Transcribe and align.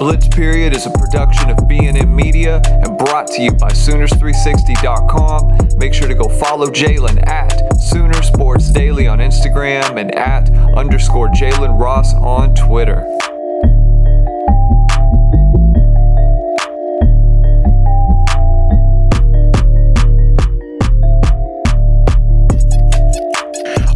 Blitz 0.00 0.26
Period 0.28 0.74
is 0.74 0.86
a 0.86 0.90
production 0.92 1.50
of 1.50 1.68
B&M 1.68 2.16
Media 2.16 2.62
and 2.64 2.96
brought 2.96 3.26
to 3.26 3.42
you 3.42 3.52
by 3.52 3.68
Sooners360.com. 3.68 5.76
Make 5.76 5.92
sure 5.92 6.08
to 6.08 6.14
go 6.14 6.26
follow 6.26 6.68
Jalen 6.68 7.28
at 7.28 7.78
Sooner 7.78 8.22
Sports 8.22 8.70
Daily 8.70 9.06
on 9.06 9.18
Instagram 9.18 10.00
and 10.00 10.14
at 10.14 10.48
underscore 10.74 11.28
Jalen 11.28 11.78
Ross 11.78 12.14
on 12.14 12.54
Twitter. 12.54 13.04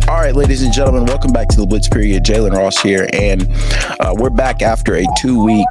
All 0.07 0.21
right, 0.21 0.37
ladies 0.37 0.63
and 0.63 0.71
gentlemen, 0.71 1.07
welcome 1.07 1.33
back 1.33 1.49
to 1.49 1.57
the 1.57 1.67
Blitz 1.67 1.89
Period. 1.89 2.25
Jalen 2.25 2.53
Ross 2.53 2.79
here, 2.83 3.09
and 3.15 3.49
uh, 4.01 4.15
we're 4.19 4.29
back 4.29 4.61
after 4.61 4.97
a 4.97 5.05
two 5.19 5.43
week. 5.43 5.65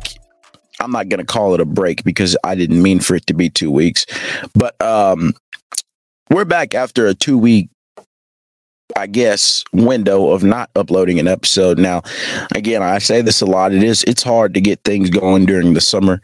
I'm 0.83 0.91
not 0.91 1.07
going 1.07 1.19
to 1.19 1.25
call 1.25 1.53
it 1.53 1.61
a 1.61 1.65
break 1.65 2.03
because 2.03 2.35
I 2.43 2.55
didn't 2.55 2.81
mean 2.81 2.99
for 2.99 3.15
it 3.15 3.25
to 3.27 3.33
be 3.33 3.49
two 3.49 3.71
weeks, 3.71 4.05
but 4.53 4.79
um, 4.81 5.33
we're 6.29 6.45
back 6.45 6.75
after 6.75 7.07
a 7.07 7.13
two 7.13 7.37
week, 7.37 7.69
I 8.97 9.07
guess, 9.07 9.63
window 9.71 10.31
of 10.31 10.43
not 10.43 10.69
uploading 10.75 11.19
an 11.19 11.27
episode. 11.27 11.79
Now, 11.79 12.01
again, 12.53 12.83
I 12.83 12.97
say 12.97 13.21
this 13.21 13.41
a 13.41 13.45
lot. 13.45 13.73
It 13.73 13.81
is 13.81 14.03
it's 14.03 14.23
hard 14.23 14.53
to 14.55 14.61
get 14.61 14.81
things 14.83 15.09
going 15.09 15.45
during 15.45 15.73
the 15.73 15.81
summer 15.81 16.21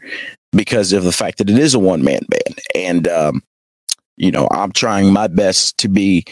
because 0.52 0.92
of 0.92 1.04
the 1.04 1.12
fact 1.12 1.38
that 1.38 1.48
it 1.48 1.58
is 1.58 1.74
a 1.74 1.78
one 1.78 2.04
man 2.04 2.20
band, 2.28 2.60
and 2.74 3.08
um, 3.08 3.42
you 4.20 4.30
know, 4.30 4.46
I'm 4.50 4.70
trying 4.70 5.12
my 5.12 5.28
best 5.28 5.78
to 5.78 5.88
be 5.88 6.24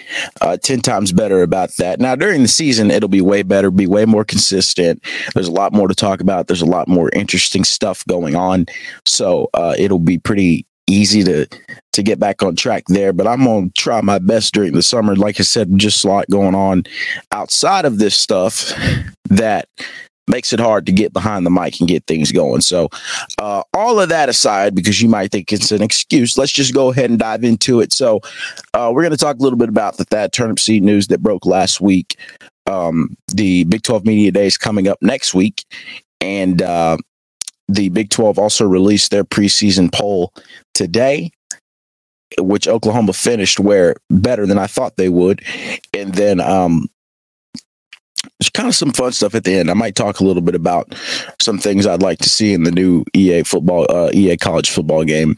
uh, 0.43 0.59
10 0.59 0.81
times 0.81 1.11
better 1.11 1.43
about 1.43 1.75
that. 1.79 2.01
Now, 2.01 2.15
during 2.15 2.43
the 2.43 2.49
season, 2.49 2.91
it'll 2.91 3.09
be 3.09 3.23
way 3.23 3.43
better, 3.43 3.71
be 3.71 3.87
way 3.87 4.05
more 4.05 4.25
consistent. 4.25 5.03
There's 5.35 5.49
a 5.49 5.53
lot 5.53 5.73
more 5.73 5.89
to 5.89 5.95
talk 5.95 6.21
about. 6.21 6.49
There's 6.49 6.63
a 6.63 6.67
lot 6.67 6.87
more 6.87 7.09
interesting 7.15 7.65
stuff 7.65 8.05
going 8.07 8.37
on. 8.37 8.67
So 9.07 9.49
uh, 9.55 9.75
it'll 9.79 9.99
be 9.99 10.19
pretty 10.19 10.67
easy 10.87 11.23
to 11.25 11.47
to 11.93 12.03
get 12.03 12.19
back 12.19 12.43
on 12.43 12.57
track 12.57 12.83
there 12.87 13.13
but 13.13 13.27
i'm 13.27 13.45
gonna 13.45 13.69
try 13.75 14.01
my 14.01 14.19
best 14.19 14.55
during 14.55 14.73
the 14.73 14.83
summer 14.83 15.15
like 15.15 15.39
i 15.39 15.43
said 15.43 15.69
just 15.77 16.03
a 16.03 16.09
lot 16.09 16.25
going 16.31 16.55
on 16.55 16.83
outside 17.31 17.85
of 17.85 17.99
this 17.99 18.15
stuff 18.15 18.73
that 19.29 19.69
makes 20.29 20.53
it 20.53 20.61
hard 20.61 20.87
to 20.87 20.93
get 20.93 21.13
behind 21.13 21.47
the 21.47 21.51
mic 21.51 21.81
and 21.81 21.89
get 21.89 22.07
things 22.07 22.33
going. 22.33 22.61
So, 22.61 22.89
uh, 23.39 23.63
all 23.75 24.01
of 24.01 24.09
that 24.09 24.29
aside, 24.29 24.75
because 24.75 25.01
you 25.01 25.09
might 25.09 25.31
think 25.31 25.53
it's 25.53 25.73
an 25.73 25.83
excuse, 25.83 26.39
let's 26.39 26.53
just 26.53 26.75
go 26.75 26.91
ahead 26.91 27.11
and 27.11 27.19
dive 27.19 27.45
into 27.45 27.81
it. 27.81 27.93
So, 27.93 28.21
uh, 28.75 28.91
we're 28.95 29.03
going 29.03 29.13
to 29.13 29.17
talk 29.17 29.39
a 29.39 29.43
little 29.43 29.59
bit 29.59 29.69
about 29.69 29.97
the 29.97 30.05
Thad 30.05 30.33
Turnipseed 30.33 30.83
news 30.83 31.09
that 31.09 31.23
broke 31.23 31.47
last 31.47 31.81
week. 31.81 32.17
Um, 32.67 33.17
the 33.33 33.65
Big 33.65 33.83
12 33.83 34.05
Media 34.05 34.31
Day 34.31 34.47
is 34.47 34.59
coming 34.59 34.89
up 34.89 34.99
next 35.01 35.35
week. 35.35 35.65
And 36.21 36.61
uh, 36.61 36.99
the 37.69 37.89
Big 37.89 38.11
12 38.11 38.39
also 38.39 38.67
released 38.67 39.11
their 39.11 39.25
preseason 39.25 39.93
poll 39.93 40.33
today 40.75 41.31
which 42.39 42.69
Oklahoma 42.69 43.13
finished 43.13 43.59
where 43.59 43.95
better 44.11 44.47
than 44.47 44.59
I 44.59 44.67
thought 44.67 44.97
they 44.97 45.09
would. 45.09 45.43
And 45.95 46.15
then 46.15 46.41
um, 46.41 46.89
there's 48.39 48.51
kind 48.51 48.69
of 48.69 48.75
some 48.75 48.93
fun 48.93 49.13
stuff 49.13 49.35
at 49.35 49.45
the 49.45 49.55
end. 49.55 49.71
I 49.71 49.75
might 49.75 49.95
talk 49.95 50.21
a 50.21 50.25
little 50.25 50.43
bit 50.43 50.55
about 50.55 50.95
some 51.41 51.59
things 51.59 51.87
I'd 51.87 52.03
like 52.03 52.19
to 52.19 52.29
see 52.29 52.53
in 52.53 52.65
the 52.65 52.71
new 52.71 53.05
EA 53.15 53.43
football, 53.43 53.87
uh, 53.91 54.11
EA 54.13 54.37
college 54.37 54.71
football 54.71 55.05
game. 55.05 55.37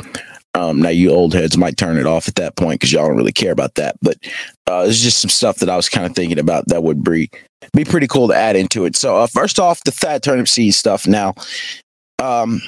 Um, 0.54 0.82
now 0.82 0.88
you 0.88 1.10
old 1.10 1.32
heads 1.32 1.56
might 1.56 1.76
turn 1.76 1.96
it 1.96 2.06
off 2.06 2.26
at 2.26 2.34
that 2.34 2.56
point 2.56 2.80
because 2.80 2.92
y'all 2.92 3.06
don't 3.06 3.16
really 3.16 3.32
care 3.32 3.52
about 3.52 3.76
that. 3.76 3.96
But 4.02 4.16
uh, 4.66 4.82
there's 4.82 5.02
just 5.02 5.20
some 5.20 5.30
stuff 5.30 5.56
that 5.58 5.70
I 5.70 5.76
was 5.76 5.88
kind 5.88 6.06
of 6.06 6.14
thinking 6.14 6.38
about 6.38 6.66
that 6.66 6.82
would 6.82 7.04
be 7.04 7.30
be 7.72 7.84
pretty 7.84 8.08
cool 8.08 8.28
to 8.28 8.34
add 8.34 8.56
into 8.56 8.84
it. 8.84 8.96
So 8.96 9.16
uh, 9.16 9.26
first 9.26 9.60
off, 9.60 9.84
the 9.84 9.92
Thad 9.92 10.22
Turnipseed 10.22 10.74
stuff. 10.74 11.06
Now, 11.06 11.34
um, 12.18 12.60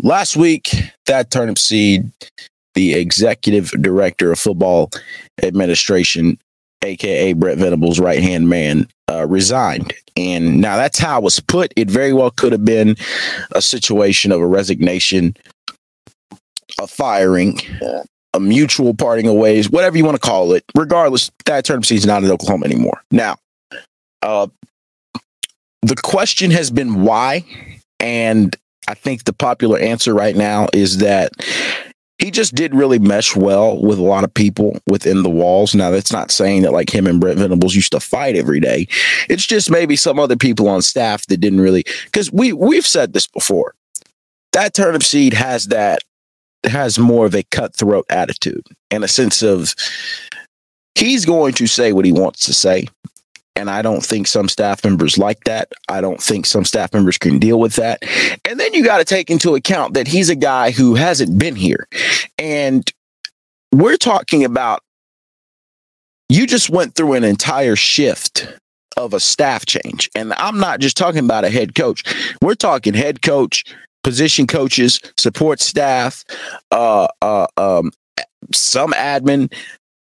last 0.00 0.36
week, 0.36 0.70
Thad 1.06 1.30
Turnipseed, 1.30 2.12
the 2.74 2.94
executive 2.94 3.70
director 3.80 4.30
of 4.30 4.38
football 4.38 4.90
administration, 5.42 6.38
aka 6.86 7.32
Brent 7.32 7.58
Venables' 7.58 8.00
right 8.00 8.22
hand 8.22 8.48
man, 8.48 8.88
uh, 9.10 9.26
resigned. 9.26 9.92
And 10.16 10.60
now 10.60 10.76
that's 10.76 10.98
how 10.98 11.18
it 11.18 11.24
was 11.24 11.40
put. 11.40 11.72
It 11.76 11.90
very 11.90 12.12
well 12.12 12.30
could 12.30 12.52
have 12.52 12.64
been 12.64 12.96
a 13.52 13.60
situation 13.60 14.32
of 14.32 14.40
a 14.40 14.46
resignation, 14.46 15.36
a 16.80 16.86
firing, 16.86 17.60
a 18.32 18.40
mutual 18.40 18.94
parting 18.94 19.28
of 19.28 19.34
ways, 19.34 19.70
whatever 19.70 19.96
you 19.96 20.04
want 20.04 20.20
to 20.20 20.26
call 20.26 20.52
it. 20.52 20.64
Regardless, 20.74 21.30
Thad 21.44 21.68
is 21.68 22.06
not 22.06 22.24
in 22.24 22.30
Oklahoma 22.30 22.66
anymore. 22.66 23.02
Now, 23.10 23.36
uh, 24.22 24.46
the 25.82 25.96
question 25.96 26.50
has 26.50 26.70
been 26.70 27.02
why, 27.02 27.44
and 28.00 28.56
I 28.88 28.94
think 28.94 29.24
the 29.24 29.32
popular 29.32 29.78
answer 29.78 30.14
right 30.14 30.36
now 30.36 30.68
is 30.72 30.98
that 30.98 31.32
he 32.18 32.30
just 32.30 32.54
did 32.54 32.74
really 32.74 32.98
mesh 32.98 33.36
well 33.36 33.80
with 33.80 33.98
a 33.98 34.02
lot 34.02 34.24
of 34.24 34.32
people 34.32 34.78
within 34.86 35.22
the 35.22 35.30
walls. 35.30 35.74
Now, 35.74 35.90
that's 35.90 36.12
not 36.12 36.30
saying 36.30 36.62
that 36.62 36.72
like 36.72 36.94
him 36.94 37.06
and 37.06 37.20
Brent 37.20 37.38
Venables 37.38 37.74
used 37.74 37.92
to 37.92 38.00
fight 38.00 38.36
every 38.36 38.60
day. 38.60 38.88
It's 39.28 39.46
just 39.46 39.70
maybe 39.70 39.96
some 39.96 40.18
other 40.18 40.36
people 40.36 40.68
on 40.68 40.82
staff 40.82 41.26
that 41.26 41.38
didn't 41.38 41.60
really 41.60 41.84
because 42.04 42.32
we 42.32 42.52
we've 42.52 42.86
said 42.86 43.12
this 43.12 43.26
before. 43.26 43.74
Thad 44.52 44.72
Turnipseed 44.72 45.34
has 45.34 45.66
that 45.66 46.00
has 46.64 46.98
more 46.98 47.26
of 47.26 47.34
a 47.34 47.42
cutthroat 47.44 48.06
attitude 48.08 48.66
and 48.90 49.04
a 49.04 49.08
sense 49.08 49.42
of 49.42 49.74
he's 50.94 51.24
going 51.24 51.52
to 51.54 51.66
say 51.66 51.92
what 51.92 52.04
he 52.04 52.12
wants 52.12 52.46
to 52.46 52.54
say. 52.54 52.86
And 53.56 53.70
I 53.70 53.82
don't 53.82 54.04
think 54.04 54.26
some 54.26 54.48
staff 54.48 54.84
members 54.84 55.16
like 55.18 55.44
that. 55.44 55.72
I 55.88 56.00
don't 56.00 56.22
think 56.22 56.46
some 56.46 56.64
staff 56.64 56.92
members 56.92 57.18
can 57.18 57.38
deal 57.38 57.58
with 57.58 57.76
that. 57.76 58.02
And 58.44 58.60
then 58.60 58.74
you 58.74 58.84
got 58.84 58.98
to 58.98 59.04
take 59.04 59.30
into 59.30 59.54
account 59.54 59.94
that 59.94 60.06
he's 60.06 60.28
a 60.28 60.36
guy 60.36 60.70
who 60.70 60.94
hasn't 60.94 61.38
been 61.38 61.56
here. 61.56 61.88
And 62.38 62.88
we're 63.72 63.96
talking 63.96 64.44
about 64.44 64.80
you 66.28 66.46
just 66.46 66.70
went 66.70 66.94
through 66.94 67.14
an 67.14 67.24
entire 67.24 67.76
shift 67.76 68.46
of 68.96 69.14
a 69.14 69.20
staff 69.20 69.66
change. 69.66 70.10
And 70.14 70.32
I'm 70.34 70.58
not 70.58 70.80
just 70.80 70.96
talking 70.96 71.24
about 71.24 71.44
a 71.44 71.50
head 71.50 71.74
coach, 71.74 72.02
we're 72.40 72.54
talking 72.54 72.94
head 72.94 73.22
coach, 73.22 73.64
position 74.02 74.46
coaches, 74.46 75.00
support 75.18 75.60
staff, 75.60 76.24
uh, 76.70 77.08
uh, 77.22 77.46
um, 77.56 77.90
some 78.52 78.92
admin, 78.92 79.52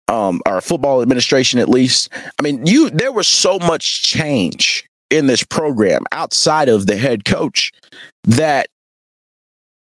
um, 0.07 0.41
our 0.45 0.61
football 0.61 1.01
administration 1.01 1.59
at 1.59 1.69
least. 1.69 2.09
I 2.39 2.41
mean, 2.41 2.65
you 2.65 2.89
there 2.89 3.11
was 3.11 3.27
so 3.27 3.59
much 3.59 4.03
change 4.03 4.85
in 5.09 5.27
this 5.27 5.43
program 5.43 6.03
outside 6.11 6.69
of 6.69 6.87
the 6.87 6.97
head 6.97 7.25
coach 7.25 7.71
that 8.23 8.67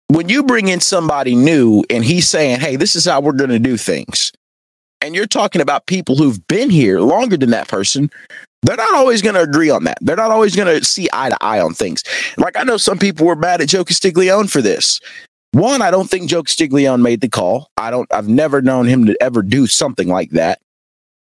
when 0.09 0.29
you 0.29 0.45
bring 0.45 0.69
in 0.69 0.81
somebody 0.81 1.35
new 1.35 1.85
and 1.91 2.05
he's 2.05 2.29
saying, 2.29 2.61
"Hey, 2.61 2.77
this 2.77 2.97
is 2.97 3.05
how 3.05 3.21
we're 3.21 3.33
going 3.33 3.51
to 3.51 3.59
do 3.59 3.77
things," 3.77 4.33
and 5.01 5.15
you're 5.15 5.27
talking 5.27 5.61
about 5.61 5.87
people 5.87 6.17
who've 6.17 6.47
been 6.49 6.71
here 6.71 7.01
longer 7.01 7.37
than 7.37 7.51
that 7.51 7.69
person, 7.69 8.11
they're 8.63 8.77
not 8.77 8.95
always 8.95 9.23
going 9.23 9.35
to 9.35 9.43
agree 9.43 9.71
on 9.71 9.85
that. 9.85 9.99
They're 10.01 10.17
not 10.17 10.31
always 10.31 10.57
going 10.57 10.69
to 10.69 10.85
see 10.85 11.09
eye 11.13 11.31
to 11.31 11.37
eye 11.41 11.61
on 11.61 11.75
things. 11.75 12.03
Like 12.37 12.57
I 12.59 12.65
know 12.65 12.77
some 12.77 12.99
people 12.99 13.27
were 13.27 13.37
mad 13.37 13.61
at 13.61 13.69
Joe 13.69 13.85
Castiglione 13.85 14.49
for 14.49 14.63
this. 14.63 15.01
One, 15.57 15.81
I 15.81 15.91
don't 15.91 16.11
think 16.11 16.29
Joe 16.29 16.43
Castiglione 16.43 17.03
made 17.03 17.23
the 17.23 17.31
call. 17.31 17.71
I 17.79 17.91
don't. 17.91 18.13
I've 18.13 18.29
never 18.29 18.61
known 18.61 18.85
him 18.85 19.07
to 19.07 19.17
ever 19.23 19.41
do 19.41 19.67
something 19.67 20.07
like 20.07 20.33
that. 20.33 20.61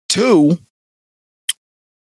Two, 0.08 0.58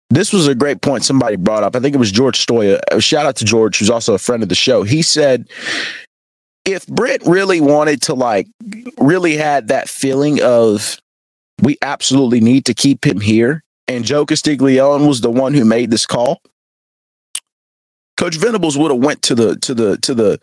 this 0.10 0.34
was 0.34 0.48
a 0.48 0.56
great 0.56 0.82
point 0.82 1.06
somebody 1.06 1.36
brought 1.36 1.62
up. 1.62 1.76
I 1.76 1.80
think 1.80 1.94
it 1.94 2.00
was 2.00 2.12
George 2.12 2.44
Stoia. 2.44 2.80
Shout 3.00 3.28
out 3.28 3.36
to 3.36 3.46
George, 3.46 3.78
who's 3.78 3.92
also 3.92 4.16
a 4.16 4.18
friend 4.18 4.42
of 4.42 4.50
the 4.50 4.56
show. 4.56 4.82
He 4.82 5.04
said, 5.04 5.52
if 6.66 6.88
Brent 6.88 7.22
really 7.28 7.62
wanted 7.62 8.02
to, 8.04 8.16
like, 8.16 8.48
really 8.98 9.38
had 9.38 9.68
that 9.68 9.88
feeling 9.88 10.42
of 10.42 10.98
we 11.62 11.78
absolutely 11.84 12.40
need 12.40 12.66
to 12.66 12.74
keep 12.74 13.06
him 13.06 13.22
here, 13.22 13.64
and 13.88 14.04
Joe 14.04 14.26
Castiglione 14.26 15.06
was 15.06 15.22
the 15.22 15.30
one 15.30 15.54
who 15.54 15.64
made 15.64 15.92
this 15.92 16.08
call, 16.08 16.42
Coach 18.18 18.38
Venables 18.38 18.80
would 18.80 18.90
have 18.90 19.00
went 19.00 19.22
to 19.22 19.36
the 19.36 19.58
to 19.58 19.76
the 19.76 19.98
to 19.98 20.16
the 20.16 20.40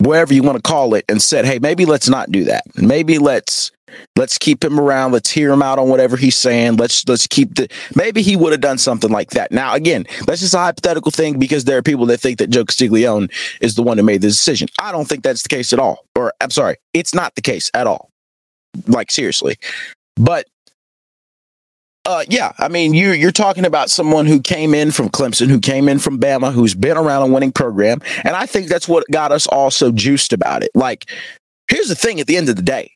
wherever 0.00 0.34
you 0.34 0.42
want 0.42 0.56
to 0.56 0.62
call 0.62 0.94
it 0.94 1.04
and 1.08 1.22
said, 1.22 1.44
"Hey, 1.44 1.58
maybe 1.58 1.84
let's 1.84 2.08
not 2.08 2.30
do 2.30 2.44
that. 2.44 2.64
Maybe 2.76 3.18
let's 3.18 3.70
let's 4.16 4.38
keep 4.38 4.64
him 4.64 4.78
around. 4.78 5.12
Let's 5.12 5.30
hear 5.30 5.50
him 5.50 5.62
out 5.62 5.78
on 5.78 5.88
whatever 5.88 6.16
he's 6.16 6.36
saying. 6.36 6.76
Let's 6.76 7.06
let's 7.08 7.26
keep 7.26 7.54
the 7.54 7.68
maybe 7.94 8.22
he 8.22 8.36
would 8.36 8.52
have 8.52 8.60
done 8.60 8.78
something 8.78 9.10
like 9.10 9.30
that. 9.30 9.52
Now, 9.52 9.74
again, 9.74 10.06
that's 10.26 10.40
just 10.40 10.54
a 10.54 10.58
hypothetical 10.58 11.10
thing 11.10 11.38
because 11.38 11.64
there 11.64 11.78
are 11.78 11.82
people 11.82 12.06
that 12.06 12.18
think 12.18 12.38
that 12.38 12.50
Joe 12.50 12.64
Castiglione 12.64 13.28
is 13.60 13.74
the 13.74 13.82
one 13.82 13.98
who 13.98 14.04
made 14.04 14.22
the 14.22 14.28
decision. 14.28 14.68
I 14.78 14.92
don't 14.92 15.08
think 15.08 15.22
that's 15.22 15.42
the 15.42 15.48
case 15.48 15.72
at 15.72 15.78
all. 15.78 16.04
Or 16.14 16.32
I'm 16.40 16.50
sorry, 16.50 16.76
it's 16.92 17.14
not 17.14 17.34
the 17.34 17.42
case 17.42 17.70
at 17.74 17.86
all. 17.86 18.10
Like 18.86 19.10
seriously. 19.10 19.56
But 20.16 20.46
uh, 22.06 22.24
yeah, 22.28 22.52
I 22.58 22.68
mean, 22.68 22.94
you 22.94 23.12
you're 23.12 23.30
talking 23.30 23.64
about 23.64 23.90
someone 23.90 24.26
who 24.26 24.40
came 24.40 24.74
in 24.74 24.90
from 24.90 25.10
Clemson, 25.10 25.48
who 25.48 25.60
came 25.60 25.88
in 25.88 25.98
from 25.98 26.18
Bama, 26.18 26.52
who's 26.52 26.74
been 26.74 26.96
around 26.96 27.28
a 27.28 27.32
winning 27.32 27.52
program, 27.52 28.00
and 28.24 28.34
I 28.34 28.46
think 28.46 28.68
that's 28.68 28.88
what 28.88 29.04
got 29.10 29.32
us 29.32 29.46
all 29.46 29.70
so 29.70 29.92
juiced 29.92 30.32
about 30.32 30.62
it. 30.62 30.70
Like, 30.74 31.10
here's 31.68 31.88
the 31.88 31.94
thing: 31.94 32.18
at 32.18 32.26
the 32.26 32.36
end 32.36 32.48
of 32.48 32.56
the 32.56 32.62
day, 32.62 32.92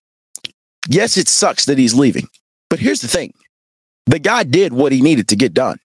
yes, 0.89 1.17
it 1.17 1.29
sucks 1.29 1.67
that 1.67 1.77
he's 1.77 1.95
leaving, 1.95 2.29
but 2.71 2.79
here's 2.79 3.03
the 3.03 3.09
thing: 3.09 3.35
the 4.07 4.19
guy 4.19 4.43
did 4.43 4.73
what 4.73 4.91
he 4.91 5.03
needed 5.03 5.29
to 5.29 5.37
get 5.37 5.53
done. 5.53 5.79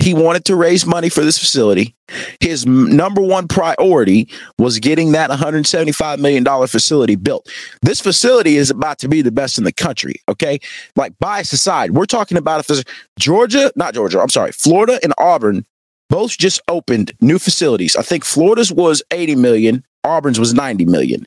He 0.00 0.14
wanted 0.14 0.46
to 0.46 0.56
raise 0.56 0.86
money 0.86 1.10
for 1.10 1.22
this 1.22 1.38
facility. 1.38 1.94
His 2.40 2.64
number 2.66 3.20
one 3.20 3.48
priority 3.48 4.28
was 4.58 4.78
getting 4.78 5.12
that 5.12 5.30
$175 5.30 6.18
million 6.18 6.44
facility 6.66 7.16
built. 7.16 7.48
This 7.82 8.00
facility 8.00 8.56
is 8.56 8.70
about 8.70 8.98
to 9.00 9.08
be 9.08 9.20
the 9.20 9.30
best 9.30 9.58
in 9.58 9.64
the 9.64 9.72
country. 9.72 10.14
Okay. 10.28 10.58
Like 10.96 11.18
bias 11.18 11.52
aside, 11.52 11.90
we're 11.90 12.06
talking 12.06 12.38
about 12.38 12.68
if 12.68 12.82
Georgia, 13.18 13.70
not 13.76 13.94
Georgia, 13.94 14.20
I'm 14.20 14.30
sorry, 14.30 14.52
Florida 14.52 14.98
and 15.02 15.12
Auburn 15.18 15.66
both 16.08 16.36
just 16.38 16.60
opened 16.66 17.12
new 17.20 17.38
facilities. 17.38 17.94
I 17.94 18.02
think 18.02 18.24
Florida's 18.24 18.72
was 18.72 19.02
80 19.10 19.36
million, 19.36 19.84
Auburn's 20.02 20.40
was 20.40 20.54
90 20.54 20.86
million. 20.86 21.26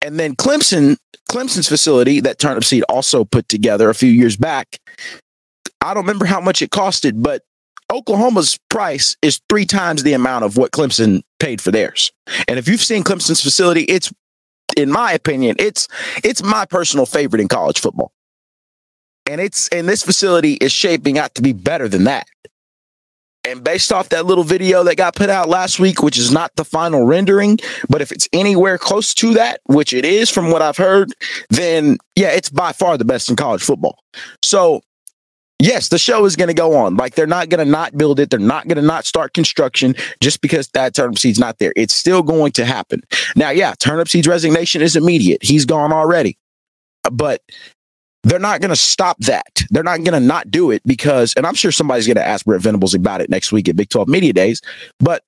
And 0.00 0.20
then 0.20 0.36
Clemson, 0.36 0.96
Clemson's 1.28 1.68
facility 1.68 2.20
that 2.20 2.38
Turnipseed 2.38 2.82
also 2.88 3.24
put 3.24 3.48
together 3.48 3.90
a 3.90 3.94
few 3.94 4.10
years 4.10 4.36
back. 4.36 4.78
I 5.80 5.92
don't 5.92 6.04
remember 6.04 6.24
how 6.24 6.40
much 6.40 6.62
it 6.62 6.70
costed, 6.70 7.22
but 7.22 7.42
Oklahoma's 7.92 8.58
price 8.68 9.16
is 9.22 9.40
three 9.48 9.64
times 9.64 10.02
the 10.02 10.12
amount 10.12 10.44
of 10.44 10.56
what 10.56 10.72
Clemson 10.72 11.22
paid 11.38 11.60
for 11.60 11.70
theirs. 11.70 12.10
And 12.48 12.58
if 12.58 12.68
you've 12.68 12.82
seen 12.82 13.04
Clemson's 13.04 13.40
facility, 13.40 13.82
it's 13.82 14.12
in 14.76 14.90
my 14.90 15.12
opinion, 15.12 15.56
it's 15.58 15.88
it's 16.24 16.42
my 16.42 16.64
personal 16.64 17.06
favorite 17.06 17.40
in 17.40 17.48
college 17.48 17.80
football. 17.80 18.12
And 19.28 19.40
it's 19.40 19.68
and 19.68 19.88
this 19.88 20.02
facility 20.02 20.54
is 20.54 20.72
shaping 20.72 21.18
out 21.18 21.34
to 21.36 21.42
be 21.42 21.52
better 21.52 21.88
than 21.88 22.04
that. 22.04 22.26
And 23.44 23.62
based 23.62 23.92
off 23.92 24.08
that 24.08 24.26
little 24.26 24.42
video 24.42 24.82
that 24.82 24.96
got 24.96 25.14
put 25.14 25.30
out 25.30 25.48
last 25.48 25.78
week, 25.78 26.02
which 26.02 26.18
is 26.18 26.32
not 26.32 26.50
the 26.56 26.64
final 26.64 27.04
rendering, 27.04 27.60
but 27.88 28.02
if 28.02 28.10
it's 28.10 28.28
anywhere 28.32 28.76
close 28.76 29.14
to 29.14 29.34
that, 29.34 29.60
which 29.66 29.92
it 29.92 30.04
is 30.04 30.28
from 30.30 30.50
what 30.50 30.62
I've 30.62 30.76
heard, 30.76 31.12
then 31.50 31.98
yeah, 32.16 32.30
it's 32.30 32.50
by 32.50 32.72
far 32.72 32.98
the 32.98 33.04
best 33.04 33.30
in 33.30 33.36
college 33.36 33.62
football. 33.62 34.02
So 34.42 34.82
yes, 35.58 35.88
the 35.88 35.98
show 35.98 36.24
is 36.24 36.36
going 36.36 36.48
to 36.48 36.54
go 36.54 36.76
on. 36.76 36.96
Like 36.96 37.14
they're 37.14 37.26
not 37.26 37.48
going 37.48 37.64
to 37.64 37.70
not 37.70 37.96
build 37.96 38.20
it. 38.20 38.30
They're 38.30 38.38
not 38.38 38.68
going 38.68 38.76
to 38.76 38.82
not 38.82 39.04
start 39.04 39.34
construction 39.34 39.94
just 40.20 40.40
because 40.40 40.68
Thad 40.68 40.94
Turnipseed's 40.94 41.38
not 41.38 41.58
there. 41.58 41.72
It's 41.76 41.94
still 41.94 42.22
going 42.22 42.52
to 42.52 42.64
happen. 42.64 43.02
Now, 43.34 43.50
yeah, 43.50 43.72
Turnipseed's 43.74 44.28
resignation 44.28 44.82
is 44.82 44.96
immediate. 44.96 45.42
He's 45.42 45.64
gone 45.64 45.92
already. 45.92 46.38
But 47.10 47.42
they're 48.24 48.40
not 48.40 48.60
going 48.60 48.70
to 48.70 48.76
stop 48.76 49.18
that. 49.20 49.62
They're 49.70 49.84
not 49.84 49.98
going 49.98 50.20
to 50.20 50.20
not 50.20 50.50
do 50.50 50.72
it 50.72 50.82
because, 50.84 51.32
and 51.34 51.46
I'm 51.46 51.54
sure 51.54 51.70
somebody's 51.70 52.06
going 52.06 52.16
to 52.16 52.26
ask 52.26 52.44
Brent 52.44 52.62
Venables 52.62 52.94
about 52.94 53.20
it 53.20 53.30
next 53.30 53.52
week 53.52 53.68
at 53.68 53.76
Big 53.76 53.88
12 53.88 54.08
Media 54.08 54.32
Days. 54.32 54.60
But 54.98 55.22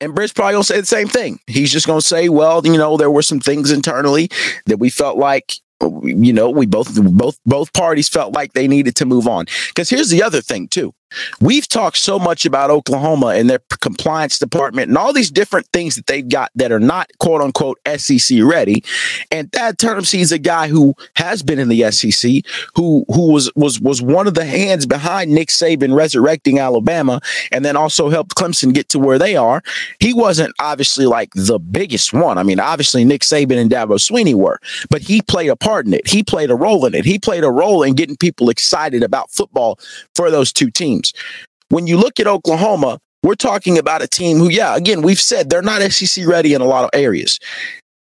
and 0.00 0.14
Brent's 0.14 0.32
probably 0.32 0.52
gonna 0.52 0.64
say 0.64 0.80
the 0.80 0.86
same 0.86 1.08
thing. 1.08 1.40
He's 1.46 1.72
just 1.72 1.86
gonna 1.86 2.00
say, 2.00 2.28
well, 2.28 2.64
you 2.64 2.76
know, 2.78 2.96
there 2.96 3.10
were 3.10 3.22
some 3.22 3.40
things 3.40 3.70
internally 3.70 4.30
that 4.66 4.78
we 4.78 4.88
felt 4.88 5.18
like 5.18 5.54
you 6.02 6.32
know, 6.32 6.50
we 6.50 6.66
both 6.66 6.94
both 7.02 7.38
both 7.46 7.72
parties 7.72 8.08
felt 8.08 8.34
like 8.34 8.52
they 8.52 8.68
needed 8.68 8.96
to 8.96 9.06
move 9.06 9.26
on. 9.26 9.46
Because 9.68 9.90
here's 9.90 10.10
the 10.10 10.22
other 10.22 10.40
thing 10.40 10.68
too. 10.68 10.94
We've 11.40 11.68
talked 11.68 11.96
so 11.96 12.18
much 12.18 12.46
about 12.46 12.70
Oklahoma 12.70 13.28
and 13.28 13.48
their 13.48 13.60
compliance 13.80 14.38
department 14.38 14.88
and 14.88 14.98
all 14.98 15.12
these 15.12 15.30
different 15.30 15.66
things 15.72 15.96
that 15.96 16.06
they've 16.06 16.28
got 16.28 16.50
that 16.54 16.72
are 16.72 16.80
not 16.80 17.10
quote 17.18 17.40
unquote 17.40 17.78
SEC 17.96 18.38
ready. 18.42 18.84
And 19.30 19.50
Thad 19.52 19.78
Turnipseed 19.78 20.20
is 20.20 20.32
a 20.32 20.38
guy 20.38 20.68
who 20.68 20.94
has 21.16 21.42
been 21.42 21.58
in 21.58 21.68
the 21.68 21.90
SEC, 21.90 22.44
who 22.74 23.04
who 23.08 23.32
was 23.32 23.50
was 23.56 23.80
was 23.80 24.02
one 24.02 24.26
of 24.26 24.34
the 24.34 24.44
hands 24.44 24.86
behind 24.86 25.32
Nick 25.32 25.48
Saban 25.48 25.94
resurrecting 25.94 26.58
Alabama, 26.58 27.20
and 27.50 27.64
then 27.64 27.76
also 27.76 28.08
helped 28.08 28.34
Clemson 28.34 28.72
get 28.72 28.88
to 28.90 28.98
where 28.98 29.18
they 29.18 29.36
are. 29.36 29.62
He 29.98 30.14
wasn't 30.14 30.54
obviously 30.58 31.06
like 31.06 31.30
the 31.34 31.58
biggest 31.58 32.12
one. 32.12 32.38
I 32.38 32.42
mean, 32.42 32.60
obviously 32.60 33.04
Nick 33.04 33.22
Saban 33.22 33.56
and 33.58 33.70
Dabo 33.70 33.98
Swinney 33.98 34.34
were, 34.34 34.60
but 34.90 35.02
he 35.02 35.22
played 35.22 35.48
a 35.48 35.56
part 35.56 35.86
in 35.86 35.94
it. 35.94 36.06
He 36.06 36.22
played 36.22 36.50
a 36.50 36.56
role 36.56 36.86
in 36.86 36.94
it. 36.94 37.04
He 37.04 37.18
played 37.18 37.44
a 37.44 37.50
role 37.50 37.82
in 37.82 37.94
getting 37.94 38.16
people 38.16 38.50
excited 38.50 39.02
about 39.02 39.30
football 39.30 39.78
for 40.14 40.30
those 40.30 40.52
two 40.52 40.70
teams 40.70 40.99
teams. 41.00 41.12
When 41.68 41.86
you 41.86 41.96
look 41.96 42.18
at 42.18 42.26
Oklahoma, 42.26 42.98
we're 43.22 43.34
talking 43.34 43.78
about 43.78 44.02
a 44.02 44.08
team 44.08 44.38
who, 44.38 44.48
yeah, 44.48 44.76
again, 44.76 45.02
we've 45.02 45.20
said 45.20 45.50
they're 45.50 45.62
not 45.62 45.82
SEC 45.92 46.26
ready 46.26 46.54
in 46.54 46.60
a 46.60 46.66
lot 46.66 46.84
of 46.84 46.90
areas. 46.92 47.38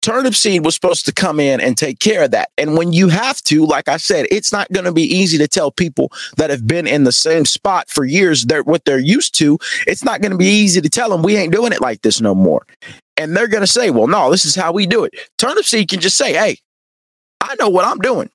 Turnipseed 0.02 0.64
was 0.64 0.76
supposed 0.76 1.06
to 1.06 1.14
come 1.14 1.42
in 1.42 1.60
and 1.60 1.78
take 1.78 2.00
care 2.00 2.24
of 2.24 2.32
that. 2.32 2.50
And 2.58 2.78
when 2.78 2.94
you 2.94 3.10
have 3.10 3.42
to, 3.44 3.66
like 3.66 3.90
I 3.90 3.98
said, 3.98 4.28
it's 4.32 4.54
not 4.54 4.72
going 4.72 4.86
to 4.86 4.94
be 4.94 5.04
easy 5.04 5.38
to 5.38 5.48
tell 5.48 5.72
people 5.72 6.10
that 6.38 6.50
have 6.50 6.66
been 6.66 6.88
in 6.88 7.04
the 7.04 7.12
same 7.12 7.44
spot 7.44 7.90
for 7.90 8.06
years 8.06 8.46
they're 8.46 8.64
what 8.64 8.86
they're 8.86 8.98
used 8.98 9.36
to. 9.36 9.58
It's 9.88 10.04
not 10.04 10.22
going 10.22 10.32
to 10.32 10.38
be 10.38 10.46
easy 10.46 10.80
to 10.80 10.90
tell 10.90 11.10
them 11.10 11.22
we 11.22 11.36
ain't 11.36 11.54
doing 11.54 11.74
it 11.74 11.82
like 11.82 12.02
this 12.02 12.22
no 12.22 12.34
more. 12.34 12.66
And 13.18 13.36
they're 13.36 13.50
going 13.50 13.62
to 13.62 13.68
say, 13.68 13.90
well, 13.90 14.08
no, 14.08 14.32
this 14.32 14.46
is 14.46 14.56
how 14.56 14.72
we 14.72 14.88
do 14.88 15.04
it. 15.04 15.14
Turnipseed 15.38 15.90
can 15.90 16.00
just 16.00 16.16
say, 16.16 16.32
hey, 16.32 16.58
I 17.42 17.56
know 17.56 17.68
what 17.68 17.86
I'm 17.86 18.00
doing. 18.00 18.30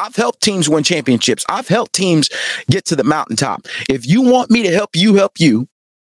I've 0.00 0.16
helped 0.16 0.42
teams 0.42 0.68
win 0.68 0.82
championships. 0.82 1.44
I've 1.48 1.68
helped 1.68 1.92
teams 1.92 2.30
get 2.70 2.86
to 2.86 2.96
the 2.96 3.04
mountaintop. 3.04 3.66
If 3.88 4.06
you 4.06 4.22
want 4.22 4.50
me 4.50 4.62
to 4.62 4.72
help 4.72 4.96
you 4.96 5.14
help 5.14 5.38
you, 5.38 5.68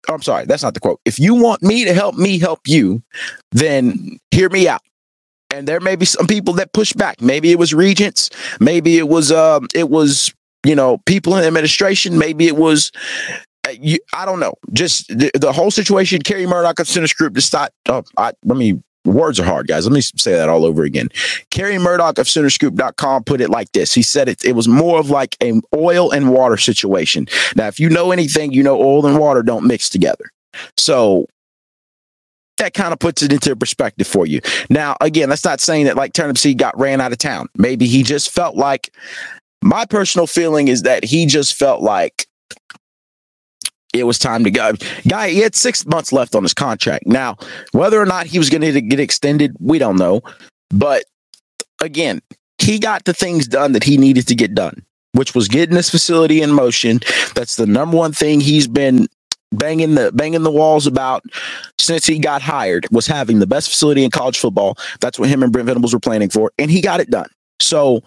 oh, 0.08 0.14
I'm 0.14 0.22
sorry, 0.22 0.46
that's 0.46 0.62
not 0.62 0.74
the 0.74 0.80
quote. 0.80 1.00
If 1.04 1.18
you 1.18 1.34
want 1.34 1.62
me 1.62 1.84
to 1.84 1.92
help 1.92 2.14
me 2.14 2.38
help 2.38 2.60
you, 2.66 3.02
then 3.50 4.18
hear 4.30 4.48
me 4.48 4.68
out. 4.68 4.82
And 5.50 5.66
there 5.66 5.80
may 5.80 5.96
be 5.96 6.06
some 6.06 6.28
people 6.28 6.54
that 6.54 6.72
push 6.72 6.92
back. 6.92 7.20
Maybe 7.20 7.50
it 7.50 7.58
was 7.58 7.74
regents. 7.74 8.30
Maybe 8.60 8.98
it 8.98 9.08
was 9.08 9.32
um, 9.32 9.66
it 9.74 9.90
was 9.90 10.32
you 10.64 10.76
know 10.76 10.98
people 10.98 11.36
in 11.36 11.44
administration. 11.44 12.18
Maybe 12.18 12.46
it 12.46 12.56
was 12.56 12.92
uh, 13.66 13.72
you, 13.78 13.98
I 14.14 14.24
don't 14.24 14.40
know. 14.40 14.54
Just 14.72 15.08
the, 15.08 15.30
the 15.34 15.52
whole 15.52 15.70
situation. 15.70 16.22
Carey 16.22 16.46
Murdock 16.46 16.78
of 16.78 16.88
Center 16.88 17.12
Group 17.14 17.34
decided. 17.34 17.72
Oh, 17.88 18.04
I, 18.16 18.32
let 18.44 18.56
me 18.56 18.80
words 19.04 19.40
are 19.40 19.44
hard, 19.44 19.66
guys. 19.66 19.86
Let 19.86 19.92
me 19.92 20.00
say 20.00 20.32
that 20.32 20.48
all 20.48 20.64
over 20.64 20.84
again. 20.84 21.08
Carey 21.50 21.78
Murdock 21.78 22.18
of 22.18 22.26
SoonerScoop.com 22.26 23.24
put 23.24 23.40
it 23.40 23.50
like 23.50 23.72
this. 23.72 23.92
He 23.92 24.02
said 24.02 24.28
it, 24.28 24.44
it 24.44 24.54
was 24.54 24.68
more 24.68 24.98
of 24.98 25.10
like 25.10 25.36
an 25.40 25.62
oil 25.74 26.10
and 26.10 26.30
water 26.30 26.56
situation. 26.56 27.26
Now, 27.56 27.66
if 27.68 27.80
you 27.80 27.88
know 27.88 28.12
anything, 28.12 28.52
you 28.52 28.62
know 28.62 28.80
oil 28.80 29.06
and 29.06 29.18
water 29.18 29.42
don't 29.42 29.66
mix 29.66 29.88
together. 29.88 30.30
So 30.76 31.26
that 32.58 32.74
kind 32.74 32.92
of 32.92 32.98
puts 32.98 33.22
it 33.22 33.32
into 33.32 33.56
perspective 33.56 34.06
for 34.06 34.26
you. 34.26 34.40
Now, 34.70 34.96
again, 35.00 35.28
that's 35.28 35.44
not 35.44 35.60
saying 35.60 35.86
that 35.86 35.96
like 35.96 36.12
Turnipseed 36.12 36.58
got 36.58 36.78
ran 36.78 37.00
out 37.00 37.12
of 37.12 37.18
town. 37.18 37.48
Maybe 37.56 37.86
he 37.86 38.02
just 38.02 38.30
felt 38.30 38.56
like 38.56 38.92
my 39.62 39.84
personal 39.84 40.26
feeling 40.26 40.68
is 40.68 40.82
that 40.82 41.04
he 41.04 41.26
just 41.26 41.54
felt 41.54 41.82
like 41.82 42.26
it 43.92 44.04
was 44.04 44.18
time 44.18 44.44
to 44.44 44.50
go. 44.50 44.72
Guy, 45.06 45.30
he 45.30 45.40
had 45.40 45.54
six 45.54 45.86
months 45.86 46.12
left 46.12 46.34
on 46.34 46.42
his 46.42 46.54
contract. 46.54 47.06
Now, 47.06 47.36
whether 47.72 48.00
or 48.00 48.06
not 48.06 48.26
he 48.26 48.38
was 48.38 48.50
going 48.50 48.62
to 48.62 48.80
get 48.80 49.00
extended, 49.00 49.54
we 49.60 49.78
don't 49.78 49.96
know. 49.96 50.22
But 50.70 51.04
again, 51.80 52.22
he 52.58 52.78
got 52.78 53.04
the 53.04 53.12
things 53.12 53.46
done 53.46 53.72
that 53.72 53.84
he 53.84 53.98
needed 53.98 54.28
to 54.28 54.34
get 54.34 54.54
done, 54.54 54.84
which 55.12 55.34
was 55.34 55.48
getting 55.48 55.74
this 55.74 55.90
facility 55.90 56.40
in 56.40 56.52
motion. 56.52 57.00
That's 57.34 57.56
the 57.56 57.66
number 57.66 57.96
one 57.96 58.12
thing 58.12 58.40
he's 58.40 58.66
been 58.66 59.08
banging 59.52 59.94
the 59.96 60.10
banging 60.12 60.44
the 60.44 60.50
walls 60.50 60.86
about 60.86 61.22
since 61.78 62.06
he 62.06 62.18
got 62.18 62.40
hired 62.40 62.86
was 62.90 63.06
having 63.06 63.38
the 63.38 63.46
best 63.46 63.68
facility 63.68 64.02
in 64.04 64.10
college 64.10 64.38
football. 64.38 64.78
That's 65.00 65.18
what 65.18 65.28
him 65.28 65.42
and 65.42 65.52
Brent 65.52 65.66
Venables 65.66 65.92
were 65.92 66.00
planning 66.00 66.30
for, 66.30 66.52
and 66.58 66.70
he 66.70 66.80
got 66.80 67.00
it 67.00 67.10
done. 67.10 67.28
So 67.60 68.02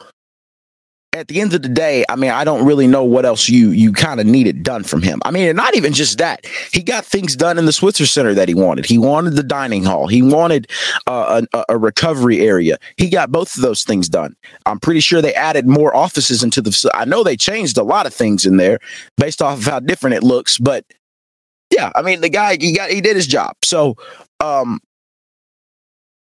at 1.15 1.29
the 1.29 1.39
end 1.39 1.53
of 1.53 1.61
the 1.61 1.69
day, 1.69 2.03
I 2.09 2.17
mean, 2.17 2.31
I 2.31 2.43
don't 2.43 2.65
really 2.65 2.87
know 2.87 3.03
what 3.03 3.25
else 3.25 3.47
you 3.47 3.69
you 3.69 3.93
kind 3.93 4.19
of 4.19 4.25
needed 4.25 4.63
done 4.63 4.83
from 4.83 5.01
him. 5.01 5.21
I 5.23 5.31
mean, 5.31 5.47
and 5.47 5.55
not 5.55 5.75
even 5.75 5.93
just 5.93 6.17
that. 6.17 6.45
He 6.71 6.83
got 6.83 7.05
things 7.05 7.35
done 7.35 7.57
in 7.57 7.65
the 7.65 7.71
Switzer 7.71 8.05
Center 8.05 8.33
that 8.33 8.49
he 8.49 8.53
wanted. 8.53 8.85
He 8.85 8.97
wanted 8.97 9.31
the 9.31 9.43
dining 9.43 9.83
hall. 9.83 10.07
He 10.07 10.21
wanted 10.21 10.69
uh, 11.07 11.43
a, 11.53 11.65
a, 11.69 11.77
recovery 11.77 12.41
area. 12.41 12.77
He 12.97 13.09
got 13.09 13.31
both 13.31 13.55
of 13.55 13.61
those 13.61 13.83
things 13.83 14.09
done. 14.09 14.35
I'm 14.65 14.79
pretty 14.79 14.99
sure 14.99 15.21
they 15.21 15.33
added 15.33 15.67
more 15.67 15.95
offices 15.95 16.43
into 16.43 16.61
the. 16.61 16.91
I 16.93 17.05
know 17.05 17.23
they 17.23 17.37
changed 17.37 17.77
a 17.77 17.83
lot 17.83 18.05
of 18.05 18.13
things 18.13 18.45
in 18.45 18.57
there 18.57 18.79
based 19.17 19.41
off 19.41 19.59
of 19.59 19.65
how 19.65 19.79
different 19.79 20.15
it 20.15 20.23
looks, 20.23 20.57
but 20.57 20.85
yeah, 21.71 21.91
I 21.95 22.01
mean, 22.01 22.21
the 22.21 22.29
guy 22.29 22.57
he 22.59 22.75
got 22.75 22.89
he 22.89 22.99
did 22.99 23.15
his 23.15 23.27
job. 23.27 23.55
So, 23.63 23.95
um, 24.41 24.81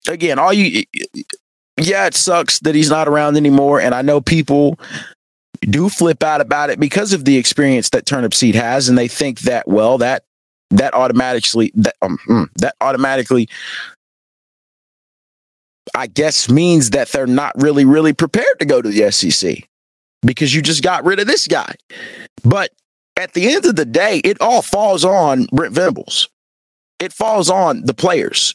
again, 0.06 0.38
all 0.38 0.52
you 0.52 0.84
yeah, 1.78 2.06
it 2.06 2.14
sucks 2.14 2.58
that 2.60 2.74
he's 2.74 2.90
not 2.90 3.08
around 3.08 3.36
anymore. 3.36 3.80
And 3.80 3.94
I 3.94 4.02
know 4.02 4.20
people 4.20 4.78
do 5.62 5.88
flip 5.88 6.22
out 6.22 6.40
about 6.40 6.70
it 6.70 6.80
because 6.80 7.12
of 7.12 7.24
the 7.24 7.36
experience 7.36 7.90
that 7.90 8.04
Turnipseed 8.04 8.54
has, 8.54 8.88
and 8.88 8.98
they 8.98 9.08
think 9.08 9.40
that 9.40 9.68
well 9.68 9.98
that 9.98 10.24
that 10.70 10.94
automatically 10.94 11.72
that 11.74 11.94
um, 12.02 12.18
hmm, 12.24 12.44
that 12.56 12.74
automatically 12.80 13.48
I 15.94 16.06
guess 16.06 16.48
means 16.48 16.90
that 16.90 17.08
they're 17.08 17.26
not 17.26 17.60
really 17.60 17.84
really 17.84 18.12
prepared 18.12 18.58
to 18.58 18.66
go 18.66 18.82
to 18.82 18.88
the 18.88 19.10
SEC 19.10 19.68
because 20.22 20.54
you 20.54 20.62
just 20.62 20.82
got 20.82 21.04
rid 21.04 21.20
of 21.20 21.26
this 21.26 21.46
guy. 21.46 21.74
But 22.44 22.70
at 23.16 23.34
the 23.34 23.52
end 23.52 23.66
of 23.66 23.76
the 23.76 23.84
day, 23.84 24.18
it 24.24 24.40
all 24.40 24.62
falls 24.62 25.04
on 25.04 25.46
Brent 25.52 25.74
Venables. 25.74 26.28
It 26.98 27.12
falls 27.12 27.50
on 27.50 27.84
the 27.84 27.94
players. 27.94 28.54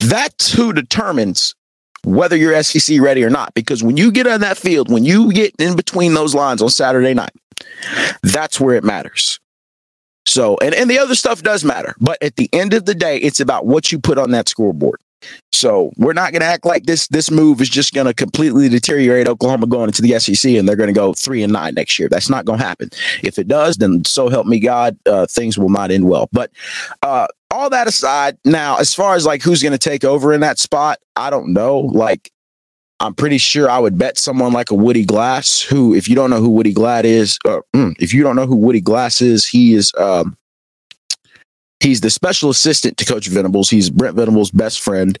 That's 0.00 0.52
who 0.52 0.72
determines 0.72 1.54
whether 2.04 2.36
you're 2.36 2.62
SEC 2.62 3.00
ready 3.00 3.24
or 3.24 3.30
not. 3.30 3.54
Because 3.54 3.82
when 3.82 3.96
you 3.96 4.12
get 4.12 4.26
on 4.26 4.40
that 4.40 4.56
field, 4.56 4.90
when 4.90 5.04
you 5.04 5.32
get 5.32 5.54
in 5.58 5.76
between 5.76 6.14
those 6.14 6.34
lines 6.34 6.62
on 6.62 6.70
Saturday 6.70 7.14
night, 7.14 7.32
that's 8.22 8.60
where 8.60 8.76
it 8.76 8.84
matters. 8.84 9.40
So, 10.26 10.56
and, 10.62 10.74
and 10.74 10.90
the 10.90 10.98
other 10.98 11.14
stuff 11.14 11.42
does 11.42 11.64
matter. 11.64 11.94
But 12.00 12.22
at 12.22 12.36
the 12.36 12.48
end 12.52 12.72
of 12.72 12.86
the 12.86 12.94
day, 12.94 13.18
it's 13.18 13.40
about 13.40 13.66
what 13.66 13.92
you 13.92 13.98
put 13.98 14.18
on 14.18 14.30
that 14.30 14.48
scoreboard. 14.48 15.00
So 15.52 15.92
we're 15.96 16.12
not 16.12 16.32
going 16.32 16.40
to 16.40 16.46
act 16.46 16.66
like 16.66 16.84
this 16.84 17.06
this 17.08 17.30
move 17.30 17.60
is 17.60 17.70
just 17.70 17.94
going 17.94 18.06
to 18.06 18.12
completely 18.12 18.68
deteriorate 18.68 19.28
Oklahoma 19.28 19.66
going 19.66 19.88
into 19.88 20.02
the 20.02 20.18
SEC 20.18 20.52
and 20.52 20.68
they're 20.68 20.76
going 20.76 20.88
to 20.88 20.92
go 20.92 21.14
three 21.14 21.42
and 21.42 21.52
nine 21.52 21.74
next 21.74 21.98
year. 21.98 22.08
That's 22.08 22.28
not 22.28 22.44
going 22.44 22.58
to 22.58 22.64
happen. 22.64 22.90
If 23.22 23.38
it 23.38 23.48
does, 23.48 23.76
then 23.76 24.04
so 24.04 24.28
help 24.28 24.46
me 24.46 24.58
God, 24.58 24.98
uh, 25.06 25.26
things 25.26 25.56
will 25.56 25.70
not 25.70 25.90
end 25.90 26.08
well. 26.08 26.28
But 26.32 26.50
uh, 27.02 27.28
all 27.54 27.70
that 27.70 27.86
aside, 27.86 28.36
now 28.44 28.76
as 28.76 28.94
far 28.94 29.14
as 29.14 29.24
like 29.24 29.42
who's 29.42 29.62
going 29.62 29.72
to 29.72 29.78
take 29.78 30.04
over 30.04 30.32
in 30.32 30.40
that 30.40 30.58
spot, 30.58 30.98
I 31.16 31.30
don't 31.30 31.52
know. 31.52 31.78
Like 31.78 32.30
I'm 33.00 33.14
pretty 33.14 33.38
sure 33.38 33.68
I 33.68 33.78
would 33.78 33.98
bet 33.98 34.18
someone 34.18 34.52
like 34.52 34.70
a 34.70 34.74
Woody 34.74 35.04
Glass, 35.04 35.60
who, 35.60 35.94
if 35.94 36.08
you 36.08 36.14
don't 36.14 36.30
know 36.30 36.40
who 36.40 36.48
Woody 36.48 36.72
Glass 36.72 37.04
is, 37.04 37.38
uh, 37.44 37.60
mm, 37.74 37.94
if 37.98 38.14
you 38.14 38.22
don't 38.22 38.36
know 38.36 38.46
who 38.46 38.56
Woody 38.56 38.80
Glass 38.80 39.20
is, 39.20 39.46
he 39.46 39.74
is 39.74 39.92
um, 39.98 40.36
he's 41.84 42.00
the 42.00 42.10
special 42.10 42.50
assistant 42.50 42.96
to 42.96 43.04
Coach 43.04 43.28
Venables. 43.28 43.70
He's 43.70 43.90
Brent 43.90 44.16
Venables' 44.16 44.50
best 44.50 44.80
friend. 44.80 45.18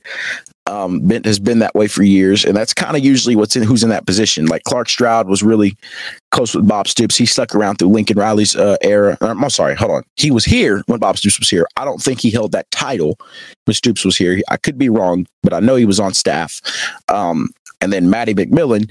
Um, 0.66 1.00
been, 1.00 1.22
has 1.24 1.38
been 1.38 1.58
that 1.58 1.74
way 1.74 1.88
for 1.88 2.02
years, 2.02 2.42
and 2.42 2.56
that's 2.56 2.72
kind 2.72 2.96
of 2.96 3.04
usually 3.04 3.36
what's 3.36 3.54
in 3.54 3.62
who's 3.62 3.84
in 3.84 3.90
that 3.90 4.06
position. 4.06 4.46
Like 4.46 4.62
Clark 4.64 4.88
Stroud 4.88 5.28
was 5.28 5.42
really 5.42 5.76
close 6.30 6.54
with 6.54 6.66
Bob 6.66 6.88
Stoops. 6.88 7.16
He 7.16 7.26
stuck 7.26 7.54
around 7.54 7.76
through 7.76 7.88
Lincoln 7.88 8.18
Riley's 8.18 8.56
uh, 8.56 8.78
era. 8.80 9.18
I'm 9.20 9.50
sorry, 9.50 9.74
hold 9.74 9.90
on. 9.90 10.04
He 10.16 10.30
was 10.30 10.46
here 10.46 10.82
when 10.86 10.98
Bob 11.00 11.18
Stoops 11.18 11.38
was 11.38 11.50
here. 11.50 11.66
I 11.76 11.84
don't 11.84 12.00
think 12.02 12.18
he 12.18 12.30
held 12.30 12.52
that 12.52 12.70
title 12.70 13.18
when 13.66 13.74
Stoops 13.74 14.06
was 14.06 14.16
here. 14.16 14.40
I 14.48 14.56
could 14.56 14.78
be 14.78 14.88
wrong, 14.88 15.26
but 15.42 15.52
I 15.52 15.60
know 15.60 15.76
he 15.76 15.84
was 15.84 16.00
on 16.00 16.14
staff. 16.14 16.62
Um, 17.08 17.50
and 17.82 17.92
then 17.92 18.08
Matty 18.08 18.32
McMillan 18.34 18.90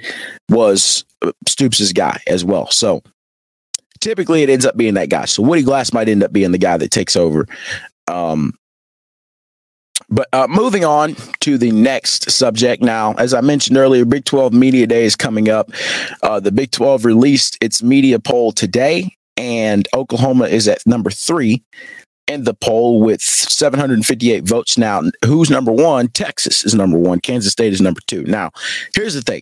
was 0.50 1.06
uh, 1.24 1.32
Stoops' 1.48 1.92
guy 1.92 2.22
as 2.28 2.46
well. 2.46 2.70
So 2.70 3.02
typically 4.04 4.44
it 4.44 4.50
ends 4.50 4.66
up 4.66 4.76
being 4.76 4.96
that 4.96 5.10
guy. 5.10 5.24
So 5.26 5.42
Woody 5.42 5.64
Glass 5.64 5.94
might 5.94 6.10
end 6.10 6.24
up 6.24 6.34
being 6.34 6.52
the 6.52 6.58
guy 6.58 6.78
that 6.78 6.92
takes 6.92 7.16
over. 7.16 7.48
Um, 8.08 8.54
but 10.10 10.28
uh, 10.34 10.48
moving 10.50 10.84
on 10.84 11.16
to 11.40 11.58
the 11.58 11.72
next 11.72 12.30
subject 12.30 12.84
now, 12.84 13.14
as 13.14 13.34
I 13.34 13.40
mentioned 13.40 13.78
earlier, 13.78 14.04
Big 14.04 14.26
12 14.26 14.52
Media 14.54 14.86
Day 14.86 15.06
is 15.06 15.16
coming 15.16 15.48
up. 15.50 15.72
Uh, 16.22 16.42
the 16.42 16.52
Big 16.52 16.72
12 16.72 17.06
released 17.06 17.58
its 17.62 17.82
media 17.82 18.20
poll 18.20 18.52
today, 18.52 19.16
and 19.38 19.88
Oklahoma 19.94 20.46
is 20.46 20.68
at 20.68 20.86
number 20.86 21.10
three 21.10 21.64
in 22.28 22.44
the 22.44 22.54
poll 22.54 23.00
with 23.00 23.22
758 23.22 24.44
votes. 24.44 24.78
Now, 24.78 25.04
who's 25.26 25.50
number 25.50 25.72
one? 25.72 26.10
Texas 26.10 26.66
is 26.66 26.76
number 26.76 26.98
one. 26.98 27.22
Kansas 27.22 27.54
State 27.54 27.72
is 27.72 27.82
number 27.82 28.02
two. 28.06 28.24
Now, 28.24 28.52
here's 28.94 29.14
the 29.14 29.22
thing 29.22 29.42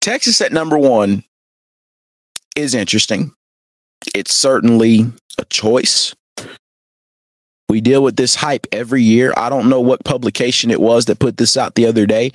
Texas 0.00 0.40
at 0.40 0.52
number 0.52 0.78
one 0.78 1.24
is 2.56 2.74
interesting. 2.74 3.32
It's 4.14 4.34
certainly 4.34 5.06
a 5.38 5.44
choice. 5.46 6.14
We 7.68 7.80
deal 7.80 8.02
with 8.02 8.16
this 8.16 8.34
hype 8.34 8.66
every 8.72 9.02
year. 9.02 9.32
I 9.36 9.48
don't 9.48 9.68
know 9.68 9.80
what 9.80 10.04
publication 10.04 10.70
it 10.70 10.80
was 10.80 11.06
that 11.06 11.18
put 11.18 11.36
this 11.38 11.56
out 11.56 11.74
the 11.74 11.86
other 11.86 12.06
day. 12.06 12.32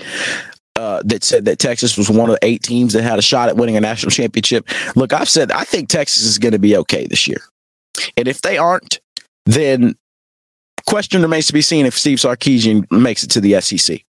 Uh, 0.75 1.01
that 1.03 1.23
said 1.23 1.45
that 1.45 1.57
Texas 1.57 1.97
was 1.97 2.07
one 2.07 2.29
of 2.29 2.35
the 2.39 2.45
eight 2.45 2.61
teams 2.61 2.93
that 2.93 3.01
had 3.01 3.17
a 3.17 3.21
shot 3.21 3.49
at 3.49 3.57
winning 3.57 3.75
a 3.75 3.81
national 3.81 4.11
championship. 4.11 4.67
Look, 4.95 5.11
I've 5.11 5.27
said 5.27 5.51
I 5.51 5.63
think 5.63 5.89
Texas 5.89 6.21
is 6.21 6.37
going 6.37 6.51
to 6.51 6.59
be 6.59 6.77
okay 6.77 7.07
this 7.07 7.27
year. 7.27 7.41
And 8.15 8.27
if 8.27 8.43
they 8.43 8.59
aren't, 8.59 8.99
then 9.47 9.95
question 10.85 11.23
remains 11.23 11.47
to 11.47 11.53
be 11.53 11.61
seen 11.61 11.87
if 11.87 11.97
Steve 11.97 12.19
Sarkisian 12.19 12.85
makes 12.91 13.23
it 13.23 13.31
to 13.31 13.41
the 13.41 13.59
SEC. 13.59 14.01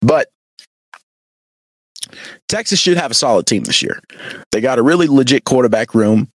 But 0.00 0.28
Texas 2.48 2.78
should 2.78 2.96
have 2.96 3.10
a 3.10 3.14
solid 3.14 3.46
team 3.46 3.64
this 3.64 3.82
year. 3.82 4.00
They 4.52 4.60
got 4.60 4.78
a 4.78 4.82
really 4.82 5.06
legit 5.06 5.44
quarterback 5.44 5.94
room. 5.94 6.30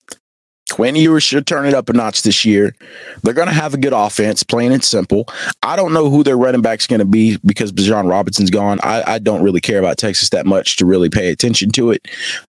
Quinn 0.70 0.96
Ewers 0.96 1.22
should 1.22 1.46
turn 1.46 1.66
it 1.66 1.74
up 1.74 1.88
a 1.88 1.92
notch 1.92 2.22
this 2.22 2.44
year. 2.44 2.74
They're 3.22 3.34
going 3.34 3.48
to 3.48 3.54
have 3.54 3.74
a 3.74 3.78
good 3.78 3.92
offense, 3.92 4.42
plain 4.42 4.72
and 4.72 4.82
simple. 4.82 5.28
I 5.62 5.76
don't 5.76 5.92
know 5.92 6.08
who 6.08 6.24
their 6.24 6.38
running 6.38 6.62
back's 6.62 6.86
going 6.86 7.00
to 7.00 7.04
be 7.04 7.36
because 7.44 7.70
Bijan 7.70 8.08
Robinson's 8.08 8.50
gone. 8.50 8.80
I, 8.82 9.14
I, 9.14 9.18
don't 9.18 9.42
really 9.42 9.60
care 9.60 9.78
about 9.78 9.98
Texas 9.98 10.30
that 10.30 10.46
much 10.46 10.76
to 10.76 10.86
really 10.86 11.10
pay 11.10 11.30
attention 11.30 11.70
to 11.72 11.90
it. 11.90 12.08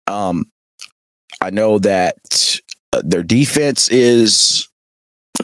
Um, 0.06 0.46
I 1.40 1.50
know 1.50 1.78
that 1.80 2.60
uh, 2.92 3.02
their 3.04 3.24
defense 3.24 3.88
is 3.88 4.68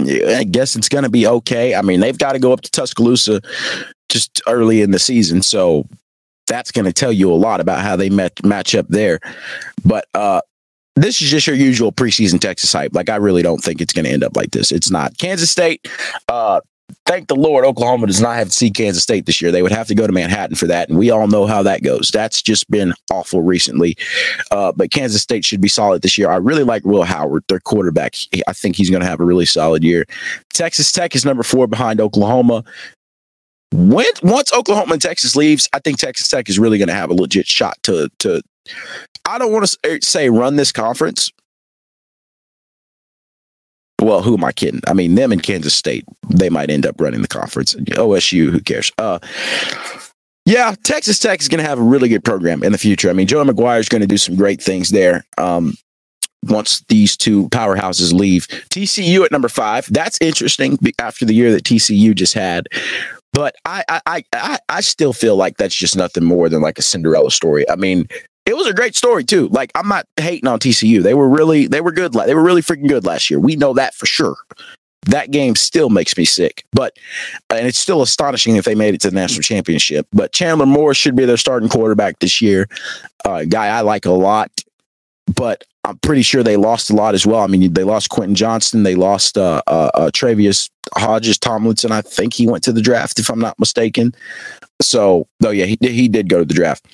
I 0.00 0.44
guess 0.44 0.76
it's 0.76 0.88
going 0.88 1.04
to 1.04 1.10
be 1.10 1.26
okay. 1.26 1.74
I 1.74 1.82
mean, 1.82 2.00
they've 2.00 2.16
got 2.16 2.32
to 2.32 2.38
go 2.38 2.52
up 2.52 2.62
to 2.62 2.70
Tuscaloosa 2.70 3.40
just 4.08 4.40
early 4.46 4.82
in 4.82 4.90
the 4.90 4.98
season, 4.98 5.42
so 5.42 5.86
that's 6.46 6.70
going 6.70 6.84
to 6.84 6.92
tell 6.92 7.12
you 7.12 7.32
a 7.32 7.34
lot 7.34 7.60
about 7.60 7.80
how 7.80 7.96
they 7.96 8.10
met, 8.10 8.44
match 8.44 8.74
up 8.74 8.86
there. 8.88 9.20
But 9.84 10.06
uh, 10.14 10.40
this 10.96 11.22
is 11.22 11.30
just 11.30 11.46
your 11.46 11.56
usual 11.56 11.92
preseason 11.92 12.40
Texas 12.40 12.72
hype. 12.72 12.94
Like, 12.94 13.08
I 13.08 13.16
really 13.16 13.42
don't 13.42 13.62
think 13.62 13.80
it's 13.80 13.92
going 13.92 14.04
to 14.04 14.10
end 14.10 14.24
up 14.24 14.36
like 14.36 14.50
this. 14.50 14.72
It's 14.72 14.90
not. 14.90 15.16
Kansas 15.18 15.50
State, 15.50 15.88
uh, 16.28 16.60
thank 17.06 17.28
the 17.28 17.36
Lord, 17.36 17.64
Oklahoma 17.64 18.06
does 18.06 18.20
not 18.20 18.36
have 18.36 18.48
to 18.48 18.52
see 18.52 18.70
Kansas 18.70 19.02
State 19.02 19.26
this 19.26 19.40
year. 19.40 19.50
They 19.50 19.62
would 19.62 19.72
have 19.72 19.86
to 19.88 19.94
go 19.94 20.06
to 20.06 20.12
Manhattan 20.12 20.56
for 20.56 20.66
that, 20.66 20.88
and 20.88 20.98
we 20.98 21.10
all 21.10 21.26
know 21.26 21.46
how 21.46 21.62
that 21.62 21.82
goes. 21.82 22.10
That's 22.10 22.42
just 22.42 22.70
been 22.70 22.92
awful 23.10 23.42
recently. 23.42 23.96
Uh, 24.50 24.72
but 24.72 24.90
Kansas 24.90 25.22
State 25.22 25.44
should 25.44 25.60
be 25.60 25.68
solid 25.68 26.02
this 26.02 26.18
year. 26.18 26.30
I 26.30 26.36
really 26.36 26.64
like 26.64 26.84
Will 26.84 27.04
Howard, 27.04 27.44
their 27.48 27.60
quarterback. 27.60 28.14
I 28.46 28.52
think 28.52 28.76
he's 28.76 28.90
going 28.90 29.02
to 29.02 29.08
have 29.08 29.20
a 29.20 29.24
really 29.24 29.46
solid 29.46 29.82
year. 29.82 30.04
Texas 30.52 30.92
Tech 30.92 31.14
is 31.14 31.24
number 31.24 31.42
four 31.42 31.66
behind 31.66 32.00
Oklahoma. 32.00 32.64
When 33.72 34.06
once 34.22 34.52
Oklahoma 34.52 34.94
and 34.94 35.02
Texas 35.02 35.34
leaves, 35.34 35.68
I 35.72 35.78
think 35.78 35.98
Texas 35.98 36.28
Tech 36.28 36.48
is 36.48 36.58
really 36.58 36.78
going 36.78 36.88
to 36.88 36.94
have 36.94 37.10
a 37.10 37.14
legit 37.14 37.46
shot 37.46 37.76
to 37.84 38.10
to. 38.20 38.42
I 39.24 39.38
don't 39.38 39.52
want 39.52 39.66
to 39.66 40.00
say 40.02 40.30
run 40.30 40.56
this 40.56 40.72
conference, 40.72 41.30
well, 44.02 44.22
who 44.22 44.34
am 44.34 44.44
I 44.44 44.52
kidding? 44.52 44.80
I 44.86 44.94
mean, 44.94 45.14
them 45.14 45.32
and 45.32 45.42
Kansas 45.42 45.74
State, 45.74 46.04
they 46.28 46.50
might 46.50 46.70
end 46.70 46.86
up 46.86 47.00
running 47.00 47.22
the 47.22 47.28
conference. 47.28 47.74
OSU, 47.74 48.50
who 48.50 48.60
cares? 48.60 48.92
Uh, 48.98 49.18
yeah, 50.44 50.74
Texas 50.82 51.18
Tech 51.18 51.40
is 51.40 51.48
going 51.48 51.62
to 51.62 51.68
have 51.68 51.78
a 51.78 51.82
really 51.82 52.08
good 52.08 52.24
program 52.24 52.62
in 52.62 52.72
the 52.72 52.78
future. 52.78 53.10
I 53.10 53.12
mean, 53.12 53.26
Joe 53.26 53.44
McGuire 53.44 53.78
is 53.78 53.88
going 53.88 54.00
to 54.00 54.06
do 54.06 54.18
some 54.18 54.34
great 54.34 54.60
things 54.60 54.90
there. 54.90 55.24
Um, 55.38 55.74
once 56.44 56.82
these 56.88 57.16
two 57.16 57.48
powerhouses 57.50 58.12
leave, 58.12 58.48
TCU 58.48 59.24
at 59.24 59.30
number 59.30 59.48
five. 59.48 59.86
That's 59.92 60.18
interesting 60.20 60.76
after 60.98 61.24
the 61.24 61.34
year 61.34 61.52
that 61.52 61.62
TCU 61.62 62.14
just 62.14 62.34
had. 62.34 62.66
But 63.32 63.54
I, 63.64 63.84
I, 63.88 64.24
I, 64.32 64.58
I 64.68 64.80
still 64.82 65.12
feel 65.12 65.36
like 65.36 65.56
that's 65.56 65.74
just 65.74 65.96
nothing 65.96 66.24
more 66.24 66.48
than 66.48 66.60
like 66.60 66.78
a 66.78 66.82
Cinderella 66.82 67.30
story. 67.30 67.68
I 67.68 67.76
mean, 67.76 68.06
it 68.44 68.56
was 68.56 68.66
a 68.66 68.74
great 68.74 68.94
story 68.94 69.24
too. 69.24 69.48
Like 69.48 69.70
I'm 69.74 69.88
not 69.88 70.06
hating 70.16 70.48
on 70.48 70.58
TCU. 70.58 71.02
They 71.02 71.14
were 71.14 71.28
really 71.28 71.66
they 71.66 71.80
were 71.80 71.92
good. 71.92 72.12
They 72.12 72.34
were 72.34 72.42
really 72.42 72.62
freaking 72.62 72.88
good 72.88 73.06
last 73.06 73.30
year. 73.30 73.40
We 73.40 73.56
know 73.56 73.72
that 73.74 73.94
for 73.94 74.06
sure. 74.06 74.36
That 75.06 75.32
game 75.32 75.56
still 75.56 75.90
makes 75.90 76.16
me 76.16 76.24
sick, 76.24 76.64
but 76.70 76.96
and 77.50 77.66
it's 77.66 77.78
still 77.78 78.02
astonishing 78.02 78.54
if 78.54 78.64
they 78.64 78.76
made 78.76 78.94
it 78.94 79.00
to 79.00 79.10
the 79.10 79.16
national 79.16 79.42
championship. 79.42 80.06
But 80.12 80.32
Chandler 80.32 80.66
Moore 80.66 80.94
should 80.94 81.16
be 81.16 81.24
their 81.24 81.36
starting 81.36 81.68
quarterback 81.68 82.20
this 82.20 82.40
year. 82.40 82.68
Uh, 83.24 83.44
guy 83.44 83.66
I 83.66 83.80
like 83.80 84.06
a 84.06 84.12
lot, 84.12 84.50
but 85.34 85.64
I'm 85.84 85.98
pretty 85.98 86.22
sure 86.22 86.42
they 86.42 86.56
lost 86.56 86.90
a 86.90 86.94
lot 86.94 87.14
as 87.14 87.26
well. 87.26 87.40
I 87.40 87.46
mean, 87.48 87.72
they 87.72 87.84
lost 87.84 88.10
Quentin 88.10 88.34
Johnston, 88.34 88.82
they 88.82 88.94
lost 88.94 89.36
uh, 89.36 89.62
uh, 89.66 89.90
uh, 89.94 90.10
Tre'Vius 90.10 90.70
Hodges 90.94 91.38
Tomlinson. 91.38 91.92
I 91.92 92.02
think 92.02 92.34
he 92.34 92.46
went 92.46 92.62
to 92.64 92.72
the 92.72 92.82
draft, 92.82 93.18
if 93.18 93.28
I'm 93.30 93.40
not 93.40 93.58
mistaken. 93.58 94.14
So, 94.80 95.26
oh 95.44 95.50
yeah, 95.50 95.64
he 95.64 95.78
he 95.80 96.08
did 96.08 96.28
go 96.28 96.40
to 96.40 96.44
the 96.44 96.54
draft. 96.54 96.86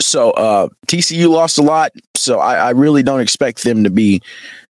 So 0.00 0.32
uh, 0.32 0.68
TCU 0.86 1.28
lost 1.28 1.58
a 1.58 1.62
lot. 1.62 1.92
So 2.16 2.40
I, 2.40 2.56
I, 2.56 2.70
really 2.70 3.02
don't 3.02 3.20
expect 3.20 3.62
them 3.62 3.84
to 3.84 3.90
be. 3.90 4.22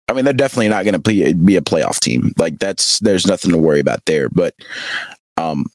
I 0.08 0.14
mean, 0.14 0.24
they're 0.24 0.34
definitely 0.34 0.70
not 0.70 0.86
going 0.86 1.00
to 1.00 1.34
be 1.34 1.56
a 1.56 1.62
playoff 1.62 2.00
team. 2.00 2.34
Like 2.38 2.58
that's 2.60 3.00
there's 3.00 3.28
nothing 3.28 3.52
to 3.52 3.58
worry 3.58 3.80
about 3.80 4.06
there. 4.06 4.30
But 4.30 4.56
um, 5.38 5.66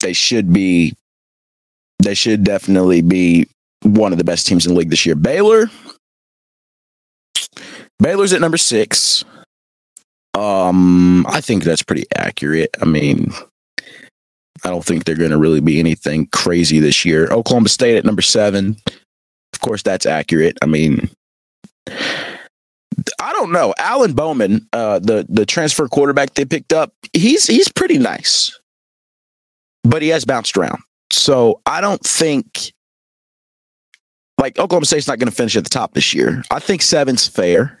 they 0.00 0.12
should 0.12 0.52
be. 0.52 0.94
They 2.02 2.14
should 2.14 2.44
definitely 2.44 3.02
be 3.02 3.46
one 3.82 4.12
of 4.12 4.18
the 4.18 4.24
best 4.24 4.46
teams 4.46 4.66
in 4.66 4.72
the 4.72 4.78
league 4.78 4.90
this 4.90 5.06
year. 5.06 5.14
Baylor. 5.14 5.70
Baylor's 7.98 8.32
at 8.32 8.40
number 8.40 8.56
six. 8.56 9.24
Um, 10.34 11.26
I 11.26 11.40
think 11.40 11.64
that's 11.64 11.82
pretty 11.82 12.06
accurate. 12.14 12.70
I 12.80 12.84
mean, 12.84 13.32
I 14.64 14.70
don't 14.70 14.84
think 14.84 15.04
they're 15.04 15.16
going 15.16 15.30
to 15.30 15.38
really 15.38 15.60
be 15.60 15.78
anything 15.78 16.26
crazy 16.28 16.78
this 16.78 17.04
year. 17.04 17.26
Oklahoma 17.30 17.68
State 17.68 17.96
at 17.96 18.04
number 18.04 18.22
seven. 18.22 18.76
Of 19.52 19.60
course, 19.60 19.82
that's 19.82 20.06
accurate. 20.06 20.56
I 20.62 20.66
mean, 20.66 21.10
I 21.88 23.32
don't 23.32 23.52
know. 23.52 23.74
Alan 23.78 24.12
Bowman, 24.12 24.66
uh, 24.72 24.98
the 24.98 25.26
the 25.28 25.46
transfer 25.46 25.88
quarterback 25.88 26.34
they 26.34 26.44
picked 26.44 26.72
up, 26.72 26.92
he's 27.12 27.46
he's 27.46 27.68
pretty 27.68 27.98
nice, 27.98 28.58
but 29.82 30.02
he 30.02 30.08
has 30.08 30.24
bounced 30.24 30.56
around. 30.56 30.80
So 31.10 31.60
I 31.66 31.80
don't 31.80 32.02
think 32.02 32.72
like 34.40 34.58
Oklahoma 34.58 34.86
State's 34.86 35.06
not 35.06 35.18
going 35.18 35.28
to 35.30 35.36
finish 35.36 35.54
at 35.56 35.64
the 35.64 35.70
top 35.70 35.92
this 35.92 36.14
year. 36.14 36.42
I 36.50 36.58
think 36.58 36.82
seven's 36.82 37.28
fair. 37.28 37.78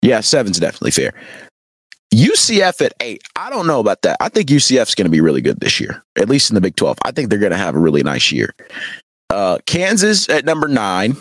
Yeah, 0.00 0.20
seven's 0.20 0.60
definitely 0.60 0.92
fair. 0.92 1.12
UCF 2.14 2.80
at 2.80 2.92
eight. 3.00 3.22
I 3.36 3.50
don't 3.50 3.66
know 3.66 3.80
about 3.80 4.02
that. 4.02 4.16
I 4.20 4.28
think 4.28 4.48
UCF's 4.48 4.94
going 4.94 5.06
to 5.06 5.10
be 5.10 5.20
really 5.20 5.40
good 5.40 5.58
this 5.60 5.80
year, 5.80 6.02
at 6.16 6.28
least 6.28 6.50
in 6.50 6.54
the 6.54 6.60
Big 6.60 6.76
12. 6.76 6.98
I 7.04 7.10
think 7.10 7.28
they're 7.28 7.38
going 7.40 7.52
to 7.52 7.58
have 7.58 7.74
a 7.74 7.80
really 7.80 8.02
nice 8.02 8.30
year. 8.30 8.54
Uh, 9.30 9.58
Kansas 9.66 10.28
at 10.28 10.44
number 10.44 10.68
nine. 10.68 11.16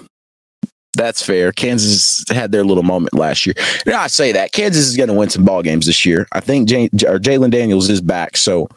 That's 0.95 1.25
fair. 1.25 1.51
Kansas 1.51 2.23
had 2.29 2.51
their 2.51 2.63
little 2.63 2.83
moment 2.83 3.15
last 3.15 3.47
year. 3.47 3.55
Now 3.87 4.01
I 4.01 4.07
say 4.07 4.31
that 4.33 4.51
Kansas 4.51 4.85
is 4.85 4.95
going 4.95 5.09
to 5.09 5.15
win 5.15 5.29
some 5.29 5.43
ball 5.43 5.63
games 5.63 5.87
this 5.87 6.05
year. 6.05 6.27
I 6.33 6.39
think 6.39 6.69
Jalon 6.69 7.49
Daniels 7.49 7.89
is 7.89 7.99
back, 7.99 8.37
so 8.37 8.69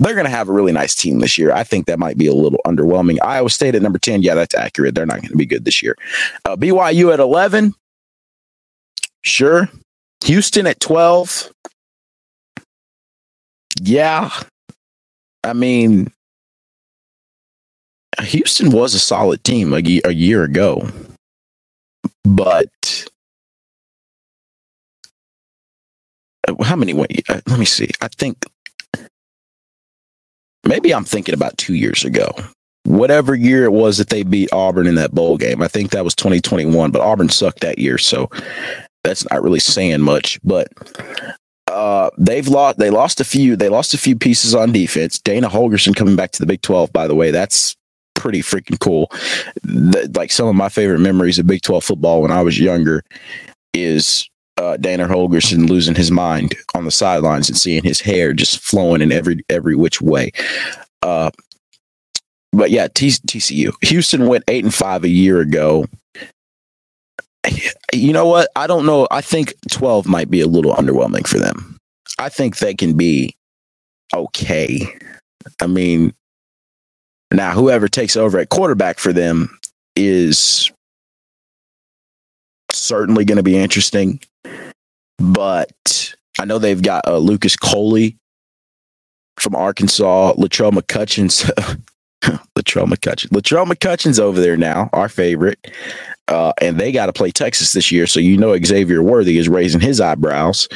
they're 0.00 0.14
going 0.14 0.24
to 0.24 0.30
have 0.30 0.48
a 0.48 0.52
really 0.52 0.72
nice 0.72 0.94
team 0.94 1.18
this 1.18 1.36
year. 1.36 1.52
I 1.52 1.62
think 1.62 1.86
that 1.86 1.98
might 1.98 2.16
be 2.16 2.26
a 2.26 2.32
little 2.32 2.60
underwhelming. 2.66 3.18
Iowa 3.22 3.50
State 3.50 3.74
at 3.74 3.82
number 3.82 3.98
ten, 3.98 4.22
yeah, 4.22 4.34
that's 4.34 4.54
accurate. 4.54 4.94
They're 4.94 5.06
not 5.06 5.20
going 5.20 5.30
to 5.30 5.36
be 5.36 5.46
good 5.46 5.64
this 5.64 5.82
year. 5.82 5.96
Uh, 6.44 6.56
BYU 6.56 7.12
at 7.12 7.20
eleven, 7.20 7.74
sure. 9.22 9.68
Houston 10.24 10.66
at 10.66 10.80
twelve, 10.80 11.50
yeah. 13.82 14.30
I 15.44 15.52
mean, 15.52 16.12
Houston 18.20 18.70
was 18.70 18.94
a 18.94 18.98
solid 18.98 19.44
team 19.44 19.72
a, 19.72 19.82
a 20.04 20.12
year 20.12 20.44
ago, 20.44 20.88
but 22.24 23.06
uh, 26.46 26.62
how 26.62 26.76
many? 26.76 26.92
Wait, 26.94 27.24
uh, 27.28 27.40
let 27.46 27.58
me 27.58 27.64
see. 27.64 27.90
I 28.00 28.08
think 28.08 28.44
maybe 30.64 30.94
I'm 30.94 31.04
thinking 31.04 31.34
about 31.34 31.56
two 31.58 31.74
years 31.74 32.04
ago. 32.04 32.30
Whatever 32.84 33.34
year 33.34 33.64
it 33.64 33.72
was 33.72 33.98
that 33.98 34.08
they 34.08 34.22
beat 34.22 34.52
Auburn 34.52 34.86
in 34.86 34.94
that 34.94 35.12
bowl 35.12 35.36
game, 35.36 35.62
I 35.62 35.68
think 35.68 35.90
that 35.90 36.04
was 36.04 36.14
2021. 36.14 36.90
But 36.90 37.02
Auburn 37.02 37.28
sucked 37.28 37.60
that 37.60 37.78
year, 37.78 37.98
so 37.98 38.30
that's 39.04 39.28
not 39.30 39.42
really 39.42 39.60
saying 39.60 40.00
much. 40.00 40.40
But 40.42 40.68
uh, 41.66 42.10
they've 42.18 42.48
lost. 42.48 42.78
They 42.78 42.90
lost 42.90 43.20
a 43.20 43.24
few. 43.24 43.54
They 43.54 43.68
lost 43.68 43.94
a 43.94 43.98
few 43.98 44.16
pieces 44.16 44.54
on 44.54 44.72
defense. 44.72 45.18
Dana 45.18 45.48
Holgorsen 45.48 45.94
coming 45.94 46.16
back 46.16 46.32
to 46.32 46.40
the 46.40 46.46
Big 46.46 46.62
Twelve. 46.62 46.92
By 46.92 47.06
the 47.06 47.14
way, 47.14 47.30
that's 47.30 47.76
pretty 48.20 48.42
freaking 48.42 48.78
cool. 48.78 49.10
The, 49.62 50.10
like 50.14 50.30
some 50.30 50.46
of 50.46 50.54
my 50.54 50.68
favorite 50.68 50.98
memories 50.98 51.38
of 51.38 51.46
Big 51.46 51.62
12 51.62 51.82
football 51.82 52.20
when 52.20 52.30
I 52.30 52.42
was 52.42 52.60
younger 52.60 53.02
is 53.72 54.28
uh, 54.60 54.76
Dana 54.76 55.08
Holgorsen 55.08 55.68
losing 55.68 55.94
his 55.94 56.10
mind 56.10 56.54
on 56.74 56.84
the 56.84 56.90
sidelines 56.90 57.48
and 57.48 57.56
seeing 57.56 57.82
his 57.82 58.00
hair 58.00 58.34
just 58.34 58.60
flowing 58.60 59.00
in 59.00 59.10
every 59.10 59.42
every 59.48 59.74
which 59.74 60.02
way. 60.02 60.32
Uh, 61.00 61.30
but 62.52 62.70
yeah, 62.70 62.88
T- 62.88 63.08
TCU. 63.08 63.72
Houston 63.82 64.26
went 64.26 64.44
eight 64.48 64.64
and 64.64 64.74
five 64.74 65.02
a 65.04 65.08
year 65.08 65.40
ago. 65.40 65.86
You 67.94 68.12
know 68.12 68.26
what? 68.26 68.50
I 68.54 68.66
don't 68.66 68.84
know. 68.84 69.08
I 69.10 69.22
think 69.22 69.54
12 69.70 70.06
might 70.06 70.30
be 70.30 70.42
a 70.42 70.46
little 70.46 70.74
underwhelming 70.74 71.26
for 71.26 71.38
them. 71.38 71.78
I 72.18 72.28
think 72.28 72.58
they 72.58 72.74
can 72.74 72.96
be 72.96 73.34
okay. 74.14 74.86
I 75.60 75.66
mean, 75.66 76.12
now, 77.32 77.52
whoever 77.52 77.88
takes 77.88 78.16
over 78.16 78.38
at 78.38 78.50
quarterback 78.50 78.98
for 78.98 79.12
them 79.12 79.58
is 79.96 80.70
certainly 82.70 83.24
going 83.24 83.36
to 83.36 83.42
be 83.42 83.56
interesting. 83.56 84.20
But 85.20 86.14
I 86.38 86.44
know 86.44 86.58
they've 86.58 86.82
got 86.82 87.06
uh, 87.06 87.18
Lucas 87.18 87.56
Coley 87.56 88.16
from 89.38 89.54
Arkansas, 89.54 90.34
Latrell 90.34 90.72
McCutcheon's. 90.72 91.50
Latrell 92.58 92.86
McCutcheon. 92.86 93.28
Latrell 93.28 93.66
McCutcheon's 93.66 94.20
over 94.20 94.40
there 94.40 94.56
now, 94.56 94.90
our 94.92 95.08
favorite. 95.08 95.58
Uh, 96.28 96.52
and 96.60 96.78
they 96.78 96.92
got 96.92 97.06
to 97.06 97.12
play 97.12 97.30
Texas 97.30 97.72
this 97.72 97.90
year. 97.90 98.06
So 98.06 98.20
you 98.20 98.36
know 98.36 98.56
Xavier 98.62 99.02
Worthy 99.02 99.38
is 99.38 99.48
raising 99.48 99.80
his 99.80 100.00
eyebrows. 100.00 100.68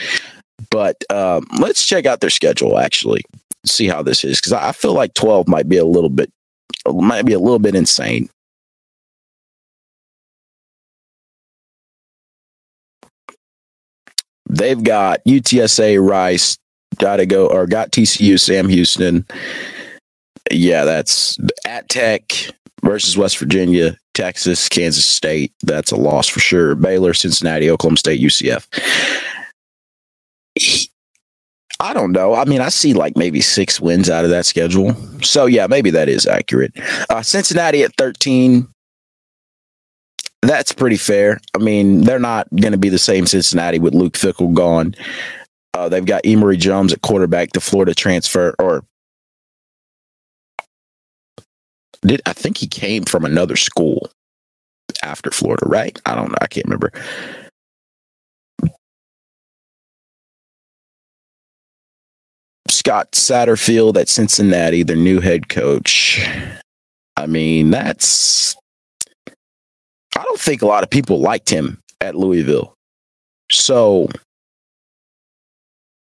But 0.70 0.96
um, 1.10 1.46
let's 1.58 1.86
check 1.86 2.06
out 2.06 2.20
their 2.20 2.30
schedule, 2.30 2.78
actually, 2.78 3.22
see 3.66 3.88
how 3.88 4.02
this 4.02 4.24
is. 4.24 4.40
Because 4.40 4.52
I 4.52 4.72
feel 4.72 4.94
like 4.94 5.14
12 5.14 5.48
might 5.48 5.68
be 5.68 5.76
a 5.76 5.84
little 5.84 6.10
bit 6.10 6.32
might 6.86 7.24
be 7.24 7.32
a 7.32 7.38
little 7.38 7.58
bit 7.58 7.74
insane. 7.74 8.28
They've 14.54 14.82
got 14.82 15.24
UTSA, 15.24 16.06
Rice, 16.06 16.58
got 16.98 17.16
to 17.16 17.26
go, 17.26 17.46
or 17.48 17.66
got 17.66 17.90
TCU, 17.90 18.38
Sam 18.38 18.68
Houston. 18.68 19.26
Yeah, 20.50 20.84
that's 20.84 21.38
at 21.64 21.88
Tech 21.88 22.32
versus 22.84 23.16
West 23.16 23.38
Virginia, 23.38 23.96
Texas, 24.12 24.68
Kansas 24.68 25.04
State. 25.04 25.52
That's 25.62 25.90
a 25.90 25.96
loss 25.96 26.28
for 26.28 26.40
sure. 26.40 26.74
Baylor, 26.74 27.14
Cincinnati, 27.14 27.68
Oklahoma 27.68 27.96
State, 27.96 28.20
UCF. 28.20 28.68
I 31.80 31.92
don't 31.92 32.12
know. 32.12 32.34
I 32.34 32.44
mean, 32.44 32.60
I 32.60 32.68
see 32.68 32.94
like 32.94 33.16
maybe 33.16 33.40
six 33.40 33.80
wins 33.80 34.08
out 34.08 34.24
of 34.24 34.30
that 34.30 34.46
schedule. 34.46 34.94
So 35.22 35.46
yeah, 35.46 35.66
maybe 35.66 35.90
that 35.90 36.08
is 36.08 36.26
accurate. 36.26 36.72
Uh, 37.10 37.22
Cincinnati 37.22 37.82
at 37.82 37.96
13. 37.96 38.68
That's 40.44 40.72
pretty 40.72 40.98
fair. 40.98 41.40
I 41.54 41.58
mean, 41.58 42.02
they're 42.02 42.18
not 42.18 42.48
going 42.54 42.72
to 42.72 42.78
be 42.78 42.90
the 42.90 42.98
same 42.98 43.24
Cincinnati 43.24 43.78
with 43.78 43.94
Luke 43.94 44.12
Fickell 44.12 44.52
gone. 44.52 44.94
Uh, 45.72 45.88
they've 45.88 46.04
got 46.04 46.20
Emory 46.24 46.58
Jones 46.58 46.92
at 46.92 47.00
quarterback, 47.00 47.52
the 47.52 47.60
Florida 47.60 47.94
transfer, 47.94 48.54
or 48.58 48.84
did 52.02 52.20
I 52.26 52.34
think 52.34 52.58
he 52.58 52.66
came 52.66 53.04
from 53.04 53.24
another 53.24 53.56
school 53.56 54.10
after 55.02 55.30
Florida, 55.30 55.66
right? 55.66 55.98
I 56.04 56.14
don't 56.14 56.30
know. 56.30 56.38
I 56.42 56.46
can't 56.46 56.66
remember. 56.66 56.92
Scott 62.68 63.12
Satterfield 63.12 63.96
at 63.96 64.10
Cincinnati, 64.10 64.82
their 64.82 64.94
new 64.94 65.20
head 65.20 65.48
coach. 65.48 66.20
I 67.16 67.26
mean, 67.26 67.70
that's. 67.70 68.54
I 70.16 70.22
don't 70.22 70.40
think 70.40 70.62
a 70.62 70.66
lot 70.66 70.82
of 70.82 70.90
people 70.90 71.20
liked 71.20 71.50
him 71.50 71.80
at 72.00 72.14
Louisville. 72.14 72.74
So, 73.50 74.08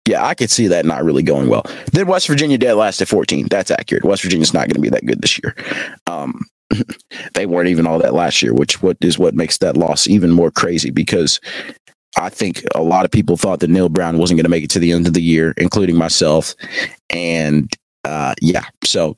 yeah, 0.07 0.25
I 0.25 0.33
could 0.33 0.49
see 0.49 0.67
that 0.67 0.85
not 0.85 1.03
really 1.03 1.23
going 1.23 1.49
well. 1.49 1.63
Then 1.91 2.07
West 2.07 2.27
Virginia 2.27 2.57
dead 2.57 2.73
last 2.73 3.01
at 3.01 3.07
14. 3.07 3.47
That's 3.49 3.71
accurate. 3.71 4.03
West 4.03 4.23
Virginia's 4.23 4.53
not 4.53 4.67
going 4.67 4.75
to 4.75 4.81
be 4.81 4.89
that 4.89 5.05
good 5.05 5.21
this 5.21 5.39
year. 5.41 5.55
Um, 6.07 6.41
they 7.33 7.45
weren't 7.45 7.69
even 7.69 7.87
all 7.87 7.99
that 7.99 8.13
last 8.13 8.41
year, 8.41 8.53
which 8.53 8.81
what 8.81 8.97
is 9.01 9.17
what 9.17 9.35
makes 9.35 9.57
that 9.59 9.77
loss 9.77 10.07
even 10.07 10.31
more 10.31 10.51
crazy 10.51 10.89
because 10.89 11.39
I 12.17 12.29
think 12.29 12.63
a 12.75 12.81
lot 12.81 13.05
of 13.05 13.11
people 13.11 13.37
thought 13.37 13.59
that 13.59 13.69
Neal 13.69 13.89
Brown 13.89 14.17
wasn't 14.17 14.37
going 14.37 14.45
to 14.45 14.49
make 14.49 14.63
it 14.63 14.69
to 14.71 14.79
the 14.79 14.91
end 14.91 15.07
of 15.07 15.13
the 15.13 15.21
year, 15.21 15.53
including 15.57 15.95
myself. 15.95 16.55
And 17.09 17.71
uh, 18.03 18.33
yeah, 18.41 18.65
so 18.83 19.15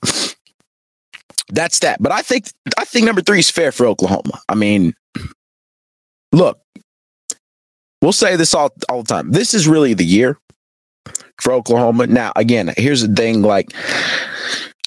that's 1.51 1.79
that. 1.79 2.01
But 2.01 2.11
I 2.11 2.21
think 2.21 2.51
I 2.77 2.85
think 2.85 3.05
number 3.05 3.21
three 3.21 3.39
is 3.39 3.49
fair 3.49 3.71
for 3.71 3.85
Oklahoma. 3.85 4.39
I 4.49 4.55
mean, 4.55 4.93
look, 6.31 6.59
we'll 8.01 8.13
say 8.13 8.35
this 8.35 8.53
all 8.53 8.73
all 8.89 9.03
the 9.03 9.07
time. 9.07 9.31
This 9.31 9.53
is 9.53 9.67
really 9.67 9.93
the 9.93 10.05
year 10.05 10.37
for 11.39 11.53
Oklahoma. 11.53 12.07
Now, 12.07 12.31
again, 12.35 12.73
here's 12.77 13.05
the 13.07 13.13
thing: 13.13 13.41
like, 13.41 13.73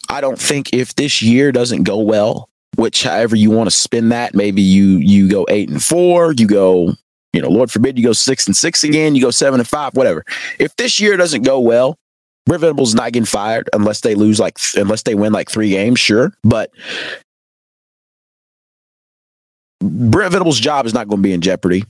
I 0.08 0.20
don't 0.20 0.38
think 0.38 0.72
if 0.72 0.94
this 0.94 1.22
year 1.22 1.52
doesn't 1.52 1.84
go 1.84 1.98
well, 1.98 2.48
which 2.76 3.02
however 3.04 3.36
you 3.36 3.50
want 3.50 3.68
to 3.68 3.76
spin 3.76 4.08
that, 4.10 4.34
maybe 4.34 4.62
you 4.62 4.98
you 4.98 5.28
go 5.28 5.46
eight 5.48 5.68
and 5.68 5.82
four, 5.82 6.32
you 6.32 6.46
go 6.46 6.94
you 7.34 7.42
know, 7.42 7.48
Lord 7.48 7.70
forbid 7.70 7.98
you 7.98 8.04
go 8.04 8.12
six 8.12 8.46
and 8.46 8.56
six 8.56 8.84
again, 8.84 9.16
you 9.16 9.20
go 9.20 9.32
seven 9.32 9.58
and 9.58 9.68
five, 9.68 9.96
whatever. 9.96 10.24
If 10.60 10.76
this 10.76 11.00
year 11.00 11.16
doesn't 11.16 11.42
go 11.42 11.58
well, 11.58 11.98
Brent 12.46 12.60
Venables 12.60 12.94
not 12.94 13.12
getting 13.12 13.26
fired 13.26 13.68
unless 13.72 14.00
they 14.00 14.14
lose 14.14 14.38
like 14.38 14.58
unless 14.76 15.02
they 15.02 15.14
win 15.14 15.32
like 15.32 15.50
three 15.50 15.70
games, 15.70 15.98
sure. 15.98 16.32
But 16.42 16.70
Brent 19.80 20.32
Venables' 20.32 20.60
job 20.60 20.86
is 20.86 20.94
not 20.94 21.08
going 21.08 21.18
to 21.18 21.26
be 21.26 21.32
in 21.32 21.40
jeopardy. 21.40 21.84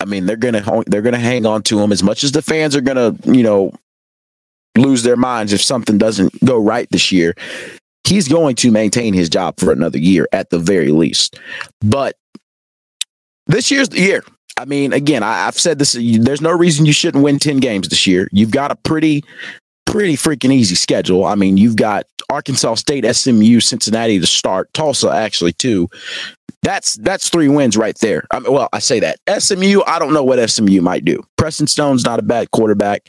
I 0.00 0.04
mean, 0.04 0.26
they're 0.26 0.36
gonna 0.36 0.64
they're 0.86 1.02
gonna 1.02 1.18
hang 1.18 1.46
on 1.46 1.62
to 1.64 1.80
him 1.80 1.92
as 1.92 2.02
much 2.02 2.24
as 2.24 2.32
the 2.32 2.42
fans 2.42 2.76
are 2.76 2.80
gonna, 2.80 3.14
you 3.24 3.42
know, 3.42 3.72
lose 4.76 5.02
their 5.02 5.16
minds 5.16 5.52
if 5.52 5.62
something 5.62 5.98
doesn't 5.98 6.32
go 6.44 6.58
right 6.58 6.88
this 6.90 7.12
year. 7.12 7.34
He's 8.04 8.28
going 8.28 8.56
to 8.56 8.70
maintain 8.70 9.14
his 9.14 9.28
job 9.28 9.58
for 9.58 9.72
another 9.72 9.98
year 9.98 10.28
at 10.32 10.50
the 10.50 10.58
very 10.58 10.88
least. 10.88 11.38
But 11.80 12.16
this 13.46 13.70
year's 13.70 13.88
the 13.88 14.00
year. 14.00 14.24
I 14.56 14.64
mean, 14.64 14.92
again, 14.92 15.22
I, 15.22 15.44
have 15.44 15.58
said 15.58 15.78
this. 15.78 15.92
There's 15.92 16.40
no 16.40 16.52
reason 16.52 16.86
you 16.86 16.92
shouldn't 16.92 17.24
win 17.24 17.38
10 17.38 17.58
games 17.58 17.88
this 17.88 18.06
year. 18.06 18.28
You've 18.32 18.50
got 18.50 18.70
a 18.70 18.76
pretty, 18.76 19.24
pretty 19.90 20.14
freaking 20.14 20.52
easy 20.52 20.76
schedule. 20.76 21.24
I 21.24 21.34
mean, 21.34 21.56
you've 21.56 21.76
got 21.76 22.06
Arkansas 22.30 22.76
State, 22.76 23.04
SMU, 23.04 23.60
Cincinnati 23.60 24.20
to 24.20 24.26
start, 24.26 24.72
Tulsa 24.72 25.10
actually 25.10 25.52
too. 25.52 25.88
That's 26.62 26.94
that's 26.94 27.28
three 27.28 27.48
wins 27.48 27.76
right 27.76 27.98
there. 27.98 28.26
I 28.30 28.38
mean, 28.38 28.52
well, 28.52 28.68
I 28.72 28.78
say 28.78 29.00
that 29.00 29.18
SMU. 29.42 29.82
I 29.86 29.98
don't 29.98 30.12
know 30.12 30.22
what 30.22 30.48
SMU 30.48 30.80
might 30.80 31.04
do. 31.04 31.22
Preston 31.36 31.66
Stone's 31.66 32.04
not 32.04 32.18
a 32.18 32.22
bad 32.22 32.50
quarterback. 32.50 33.08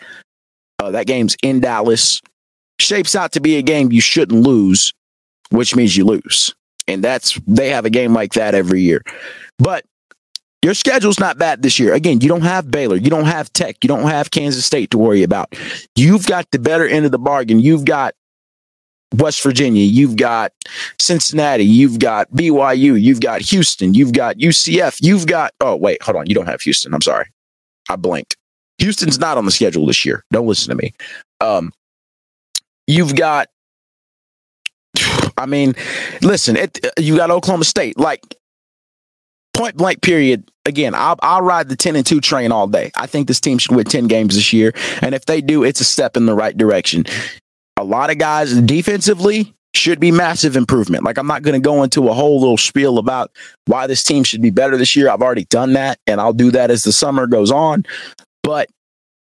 Uh, 0.80 0.92
that 0.92 1.06
game's 1.06 1.36
in 1.44 1.60
Dallas. 1.60 2.22
Shapes 2.80 3.16
out 3.16 3.34
to 3.34 3.40
be 3.40 3.58
a 3.58 3.62
game 3.62 3.92
you 3.92 4.02
shouldn't 4.02 4.42
lose, 4.42 4.94
which 5.50 5.76
means 5.76 5.96
you 5.96 6.06
lose. 6.06 6.56
And 6.88 7.04
that's 7.04 7.40
they 7.46 7.70
have 7.70 7.86
a 7.86 7.90
game 7.90 8.14
like 8.14 8.34
that 8.34 8.56
every 8.56 8.82
year. 8.82 9.04
But 9.60 9.86
your 10.64 10.74
schedule's 10.74 11.20
not 11.20 11.38
bad 11.38 11.62
this 11.62 11.80
year. 11.80 11.94
Again, 11.94 12.22
you 12.22 12.28
don't 12.28 12.42
have 12.42 12.70
Baylor, 12.70 12.96
you 12.96 13.10
don't 13.10 13.26
have 13.26 13.52
Tech, 13.54 13.78
you 13.84 13.88
don't 13.88 14.08
have 14.08 14.32
Kansas 14.32 14.66
State 14.66 14.92
to 14.92 14.98
worry 14.98 15.24
about. 15.24 15.56
You've 15.96 16.28
got 16.28 16.50
the 16.52 16.60
better 16.60 16.88
end 16.88 17.06
of 17.06 17.12
the 17.12 17.20
bargain. 17.20 17.60
You've 17.60 17.86
got 17.86 18.14
West 19.16 19.44
Virginia, 19.44 19.84
you've 19.84 20.16
got 20.16 20.54
Cincinnati, 21.00 21.66
you've 21.66 22.00
got 22.00 22.32
BYU, 22.32 23.02
you've 23.02 23.20
got 23.20 23.42
Houston, 23.42 23.94
you've 23.94 24.14
got 24.14 24.38
UCF, 24.38 24.98
you've 25.02 25.28
got 25.28 25.54
oh 25.60 25.76
wait, 25.76 26.02
hold 26.02 26.16
on, 26.16 26.28
you 26.28 26.36
don't 26.36 26.48
have 26.48 26.62
Houston. 26.62 26.94
I'm 26.94 27.02
sorry. 27.02 27.26
I 27.90 27.96
blinked. 27.96 28.38
Houston's 28.78 29.20
not 29.20 29.38
on 29.38 29.46
the 29.46 29.52
schedule 29.52 29.86
this 29.86 30.06
year. 30.06 30.24
Don't 30.32 30.48
listen 30.48 30.70
to 30.70 30.82
me. 30.82 30.94
Um, 31.42 31.74
you've 32.88 33.16
got 33.16 33.48
I 35.38 35.46
mean, 35.46 35.74
listen, 36.22 36.56
it, 36.56 36.80
you 36.98 37.18
got 37.18 37.32
Oklahoma 37.32 37.64
State. 37.66 37.98
Like 37.98 38.22
point 39.54 39.76
blank 39.76 40.02
period 40.02 40.50
again 40.66 40.94
I'll, 40.96 41.18
I'll 41.22 41.42
ride 41.42 41.70
the 41.70 41.76
10 41.76 41.96
and 41.96 42.06
2 42.06 42.22
train 42.22 42.52
all 42.52 42.68
day. 42.68 42.92
I 42.96 43.08
think 43.08 43.28
this 43.28 43.40
team 43.40 43.58
should 43.58 43.76
win 43.76 43.86
10 43.86 44.08
games 44.08 44.36
this 44.36 44.54
year. 44.54 44.74
And 45.02 45.14
if 45.14 45.26
they 45.26 45.42
do 45.42 45.64
it's 45.64 45.82
a 45.82 45.86
step 45.86 46.18
in 46.18 46.26
the 46.26 46.36
right 46.36 46.56
direction. 46.56 47.06
A 47.78 47.84
lot 47.84 48.12
of 48.12 48.18
guys 48.18 48.54
defensively 48.62 49.56
should 49.74 50.00
be 50.00 50.12
massive 50.12 50.56
improvement. 50.56 51.04
Like 51.04 51.18
i'm 51.18 51.28
not 51.28 51.44
going 51.44 51.60
to 51.60 51.66
go 51.66 51.84
into 51.84 52.10
a 52.10 52.14
whole 52.14 52.40
little 52.40 52.58
spiel 52.58 52.98
about 52.98 53.32
why 53.66 53.88
this 53.88 54.04
team 54.04 54.24
should 54.24 54.42
be 54.42 54.50
better 54.50 54.78
this 54.78 54.96
year. 54.96 55.10
I've 55.10 55.22
already 55.22 55.46
done 55.46 55.74
that 55.74 56.00
and 56.08 56.22
i'll 56.22 56.34
do 56.34 56.52
that 56.52 56.72
as 56.72 56.84
the 56.84 56.92
summer 56.92 57.28
goes 57.28 57.52
on. 57.52 57.86
But 58.44 58.70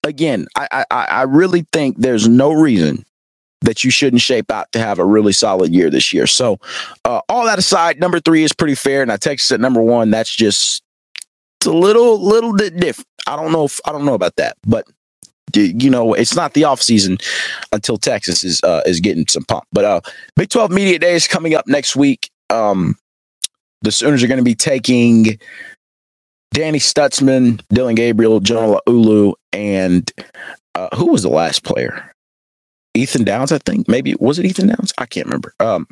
again 0.06 0.48
i 0.56 0.86
i, 0.92 1.06
I 1.06 1.22
really 1.24 1.66
think 1.74 1.98
there's 1.98 2.28
no 2.28 2.52
reason 2.54 3.06
that 3.62 3.84
you 3.84 3.92
shouldn't 3.92 4.22
shape 4.22 4.52
out 4.52 4.72
to 4.72 4.80
have 4.80 5.00
a 5.00 5.06
really 5.06 5.34
solid 5.34 5.74
year 5.74 5.90
this 5.90 6.14
year. 6.14 6.28
So, 6.28 6.60
uh, 7.06 7.22
all 7.30 7.46
that 7.46 7.60
aside, 7.60 8.00
number 8.00 8.20
three 8.20 8.44
is 8.44 8.54
pretty 8.54 8.76
fair, 8.76 9.02
and 9.02 9.12
I 9.12 9.18
Texas 9.18 9.52
at 9.52 9.60
number 9.60 9.82
one. 9.82 10.12
That's 10.12 10.34
just 10.34 10.84
it's 11.60 11.68
a 11.68 11.74
little 11.74 12.20
little 12.20 12.54
bit 12.54 12.78
different. 12.78 13.08
I 13.28 13.36
don't 13.36 13.52
know 13.52 13.66
if 13.66 13.80
I 13.86 13.92
don't 13.92 14.06
know 14.06 14.14
about 14.14 14.38
that, 14.38 14.58
but 14.66 14.86
you 15.54 15.90
know 15.90 16.14
it's 16.14 16.36
not 16.36 16.54
the 16.54 16.64
off 16.64 16.82
season 16.82 17.18
until 17.72 17.98
Texas 17.98 18.44
is 18.44 18.62
uh, 18.64 18.82
is 18.86 19.00
getting 19.00 19.26
some 19.28 19.44
pump. 19.44 19.66
But 19.72 19.86
uh, 19.86 20.02
Big 20.36 20.50
Twelve 20.50 20.72
Media 20.72 21.00
Day 21.00 21.16
is 21.16 21.28
coming 21.28 21.54
up 21.54 21.68
next 21.68 21.96
week. 21.96 22.30
Um, 22.50 22.98
the 23.82 23.92
Sooners 23.92 24.24
are 24.24 24.28
going 24.28 24.40
to 24.40 24.44
be 24.44 24.56
taking 24.56 25.40
Danny 26.52 26.80
Stutsman, 26.80 27.62
Dillon 27.70 27.96
Gabriel, 27.96 28.40
Jonah 28.40 28.80
Ulu, 28.88 29.34
and 29.54 30.12
uh, 30.76 30.96
who 30.96 31.08
was 31.08 31.24
the 31.24 31.30
last 31.30 31.64
player? 31.64 32.09
Ethan 33.00 33.24
Downs, 33.24 33.52
I 33.52 33.58
think. 33.60 33.88
Maybe 33.88 34.16
was 34.20 34.40
it 34.40 34.46
Ethan 34.46 34.68
Downs? 34.68 34.94
I 34.98 35.06
can't 35.06 35.26
remember. 35.26 35.54
Um, 35.60 35.88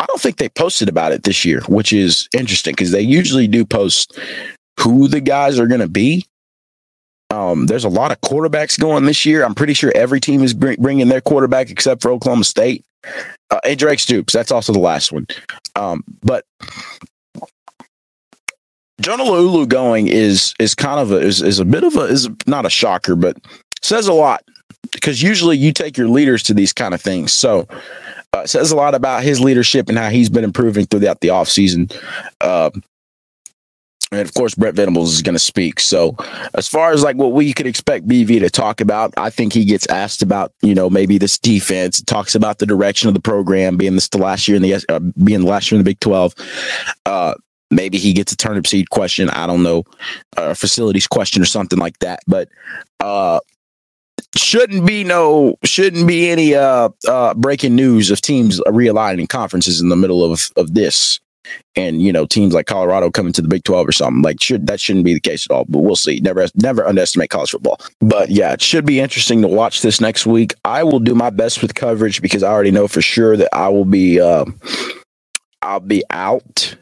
I 0.00 0.06
don't 0.06 0.20
think 0.20 0.36
they 0.36 0.48
posted 0.48 0.88
about 0.88 1.12
it 1.12 1.22
this 1.22 1.44
year, 1.44 1.60
which 1.68 1.92
is 1.92 2.28
interesting 2.34 2.72
because 2.72 2.90
they 2.90 3.00
usually 3.00 3.46
do 3.46 3.64
post 3.64 4.18
who 4.80 5.08
the 5.08 5.20
guys 5.20 5.58
are 5.58 5.66
going 5.66 5.80
to 5.80 5.88
be. 5.88 6.26
Um, 7.30 7.66
there's 7.66 7.84
a 7.84 7.88
lot 7.88 8.12
of 8.12 8.20
quarterbacks 8.20 8.78
going 8.78 9.04
this 9.04 9.24
year. 9.24 9.44
I'm 9.44 9.54
pretty 9.54 9.74
sure 9.74 9.92
every 9.94 10.20
team 10.20 10.42
is 10.42 10.52
bring, 10.52 10.80
bringing 10.80 11.08
their 11.08 11.20
quarterback 11.20 11.70
except 11.70 12.02
for 12.02 12.10
Oklahoma 12.10 12.44
State. 12.44 12.84
Uh, 13.50 13.60
and 13.64 13.78
Drake 13.78 13.98
Stoops, 13.98 14.32
that's 14.32 14.52
also 14.52 14.72
the 14.72 14.78
last 14.78 15.12
one. 15.12 15.26
Um, 15.76 16.04
but 16.22 16.44
Jonah 19.00 19.24
Ulu 19.24 19.66
going 19.66 20.08
is 20.08 20.54
is 20.58 20.74
kind 20.74 21.00
of 21.00 21.12
a 21.12 21.18
is, 21.18 21.42
is 21.42 21.58
a 21.58 21.64
bit 21.64 21.84
of 21.84 21.96
a 21.96 22.02
is 22.02 22.28
not 22.46 22.66
a 22.66 22.70
shocker, 22.70 23.16
but 23.16 23.36
says 23.82 24.06
a 24.06 24.12
lot 24.12 24.42
because 24.94 25.22
usually 25.22 25.56
you 25.56 25.72
take 25.72 25.96
your 25.98 26.08
leaders 26.08 26.42
to 26.44 26.54
these 26.54 26.72
kind 26.72 26.94
of 26.94 27.02
things. 27.02 27.32
So 27.32 27.68
uh, 28.32 28.46
says 28.46 28.72
a 28.72 28.76
lot 28.76 28.94
about 28.94 29.22
his 29.22 29.40
leadership 29.40 29.88
and 29.88 29.98
how 29.98 30.10
he's 30.10 30.28
been 30.28 30.44
improving 30.44 30.86
throughout 30.86 31.20
the 31.20 31.28
offseason. 31.28 31.94
Uh, 32.40 32.70
and 34.10 34.20
of 34.20 34.34
course, 34.34 34.54
Brent 34.54 34.76
Venables 34.76 35.12
is 35.12 35.22
going 35.22 35.34
to 35.34 35.40
speak. 35.40 35.80
So, 35.80 36.16
as 36.54 36.68
far 36.68 36.92
as 36.92 37.02
like 37.02 37.16
what 37.16 37.32
we 37.32 37.52
could 37.52 37.66
expect 37.66 38.06
BV 38.06 38.40
to 38.40 38.50
talk 38.50 38.80
about, 38.80 39.12
I 39.16 39.30
think 39.30 39.52
he 39.52 39.64
gets 39.64 39.88
asked 39.88 40.22
about, 40.22 40.52
you 40.62 40.74
know, 40.74 40.88
maybe 40.88 41.18
this 41.18 41.38
defense, 41.38 42.00
talks 42.02 42.34
about 42.34 42.58
the 42.58 42.66
direction 42.66 43.08
of 43.08 43.14
the 43.14 43.20
program 43.20 43.76
being 43.76 43.94
this 43.94 44.08
the 44.08 44.18
last 44.18 44.46
year 44.46 44.56
in 44.56 44.62
the 44.62 44.84
uh, 44.88 45.00
being 45.24 45.42
last 45.42 45.70
year 45.70 45.78
in 45.78 45.84
the 45.84 45.90
Big 45.90 46.00
Twelve. 46.00 46.34
Uh, 47.06 47.34
maybe 47.70 47.98
he 47.98 48.12
gets 48.12 48.32
a 48.32 48.36
Turnipseed 48.36 48.88
question. 48.90 49.30
I 49.30 49.46
don't 49.46 49.62
know, 49.62 49.84
uh, 50.36 50.54
facilities 50.54 51.06
question 51.06 51.42
or 51.42 51.46
something 51.46 51.78
like 51.78 51.98
that. 51.98 52.20
But 52.26 52.48
uh, 53.00 53.40
shouldn't 54.36 54.86
be 54.86 55.04
no 55.04 55.56
shouldn't 55.64 56.06
be 56.06 56.30
any 56.30 56.54
uh 56.54 56.88
uh 57.08 57.34
breaking 57.34 57.74
news 57.74 58.10
of 58.10 58.20
teams 58.20 58.60
realigning 58.60 59.28
conferences 59.28 59.80
in 59.80 59.88
the 59.88 59.96
middle 59.96 60.24
of 60.24 60.50
of 60.56 60.74
this. 60.74 61.20
And 61.76 62.00
you 62.00 62.12
know 62.12 62.24
teams 62.24 62.54
like 62.54 62.66
Colorado 62.66 63.10
coming 63.10 63.32
to 63.34 63.42
the 63.42 63.48
Big 63.48 63.64
12 63.64 63.88
or 63.88 63.92
something 63.92 64.22
like 64.22 64.42
should 64.42 64.66
that 64.66 64.80
shouldn't 64.80 65.04
be 65.04 65.14
the 65.14 65.20
case 65.20 65.46
at 65.46 65.54
all 65.54 65.64
but 65.68 65.80
we'll 65.80 65.96
see. 65.96 66.20
Never 66.20 66.46
never 66.54 66.86
underestimate 66.86 67.30
college 67.30 67.50
football. 67.50 67.78
But 68.00 68.30
yeah 68.30 68.52
it 68.52 68.62
should 68.62 68.86
be 68.86 69.00
interesting 69.00 69.42
to 69.42 69.48
watch 69.48 69.82
this 69.82 70.00
next 70.00 70.26
week. 70.26 70.54
I 70.64 70.82
will 70.84 71.00
do 71.00 71.14
my 71.14 71.30
best 71.30 71.60
with 71.60 71.74
coverage 71.74 72.22
because 72.22 72.42
I 72.42 72.50
already 72.50 72.70
know 72.70 72.88
for 72.88 73.02
sure 73.02 73.36
that 73.36 73.54
I 73.54 73.68
will 73.68 73.84
be 73.84 74.20
uh 74.20 74.46
I'll 75.62 75.80
be 75.80 76.02
out 76.10 76.76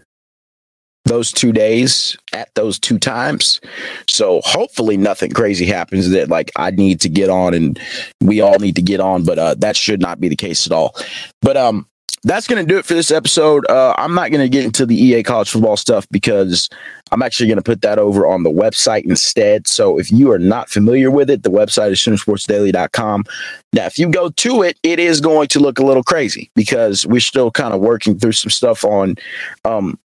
those 1.05 1.33
two 1.33 1.53
days 1.53 2.17
at 2.33 2.55
those 2.55 2.79
two 2.79 2.99
times. 2.99 3.61
So 4.09 4.41
hopefully 4.45 4.97
nothing 4.97 5.33
crazy 5.33 5.67
happens 5.67 6.11
that 6.11 6.29
like 6.29 6.53
I 6.57 6.71
need 6.71 7.01
to 7.01 7.09
get 7.09 7.29
on 7.29 7.55
and 7.55 7.79
we 8.21 8.41
all 8.41 8.59
need 8.59 8.77
to 8.77 8.83
get 8.83 9.01
on, 9.01 9.25
but 9.25 9.39
uh, 9.39 9.55
that 9.59 9.77
should 9.77 10.01
not 10.01 10.21
be 10.21 10.29
the 10.29 10.37
case 10.37 10.67
at 10.67 10.73
all. 10.73 10.95
But 11.41 11.57
um 11.57 11.87
that's 12.25 12.47
going 12.47 12.65
to 12.65 12.73
do 12.73 12.79
it 12.79 12.85
for 12.85 12.95
this 12.95 13.11
episode. 13.11 13.67
Uh, 13.69 13.95
I'm 13.99 14.15
not 14.15 14.31
going 14.31 14.45
to 14.45 14.49
get 14.49 14.65
into 14.65 14.87
the 14.87 14.95
EA 14.95 15.23
college 15.25 15.51
football 15.51 15.77
stuff 15.77 16.07
because 16.11 16.69
I'm 17.11 17.21
actually 17.21 17.49
going 17.49 17.59
to 17.59 17.63
put 17.63 17.83
that 17.83 17.99
over 17.99 18.27
on 18.27 18.45
the 18.45 18.51
website 18.51 19.05
instead. 19.05 19.67
So 19.67 19.99
if 19.99 20.13
you 20.13 20.31
are 20.31 20.39
not 20.39 20.71
familiar 20.71 21.11
with 21.11 21.29
it, 21.31 21.43
the 21.43 21.51
website 21.51 21.91
is 21.91 21.99
Soonersportsdaily.com. 21.99 23.25
Now, 23.73 23.87
if 23.87 23.99
you 23.99 24.09
go 24.09 24.31
to 24.31 24.63
it, 24.63 24.79
it 24.85 25.01
is 25.01 25.21
going 25.21 25.49
to 25.49 25.59
look 25.59 25.81
a 25.81 25.85
little 25.85 26.05
crazy 26.05 26.51
because 26.55 27.05
we're 27.07 27.21
still 27.21 27.51
kind 27.51 27.75
of 27.75 27.81
working 27.81 28.19
through 28.19 28.33
some 28.33 28.51
stuff 28.51 28.85
on 28.85 29.17
um, 29.65 29.99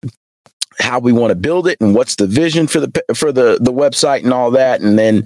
how 0.80 1.00
we 1.00 1.12
want 1.12 1.32
to 1.32 1.36
build 1.36 1.68
it 1.68 1.78
and 1.80 1.96
what's 1.96 2.16
the 2.16 2.28
vision 2.28 2.68
for 2.68 2.80
the 2.80 3.04
for 3.16 3.32
the 3.32 3.58
the 3.62 3.72
website 3.72 4.24
and 4.24 4.34
all 4.34 4.52
that. 4.52 4.82
And 4.82 4.98
then 4.98 5.26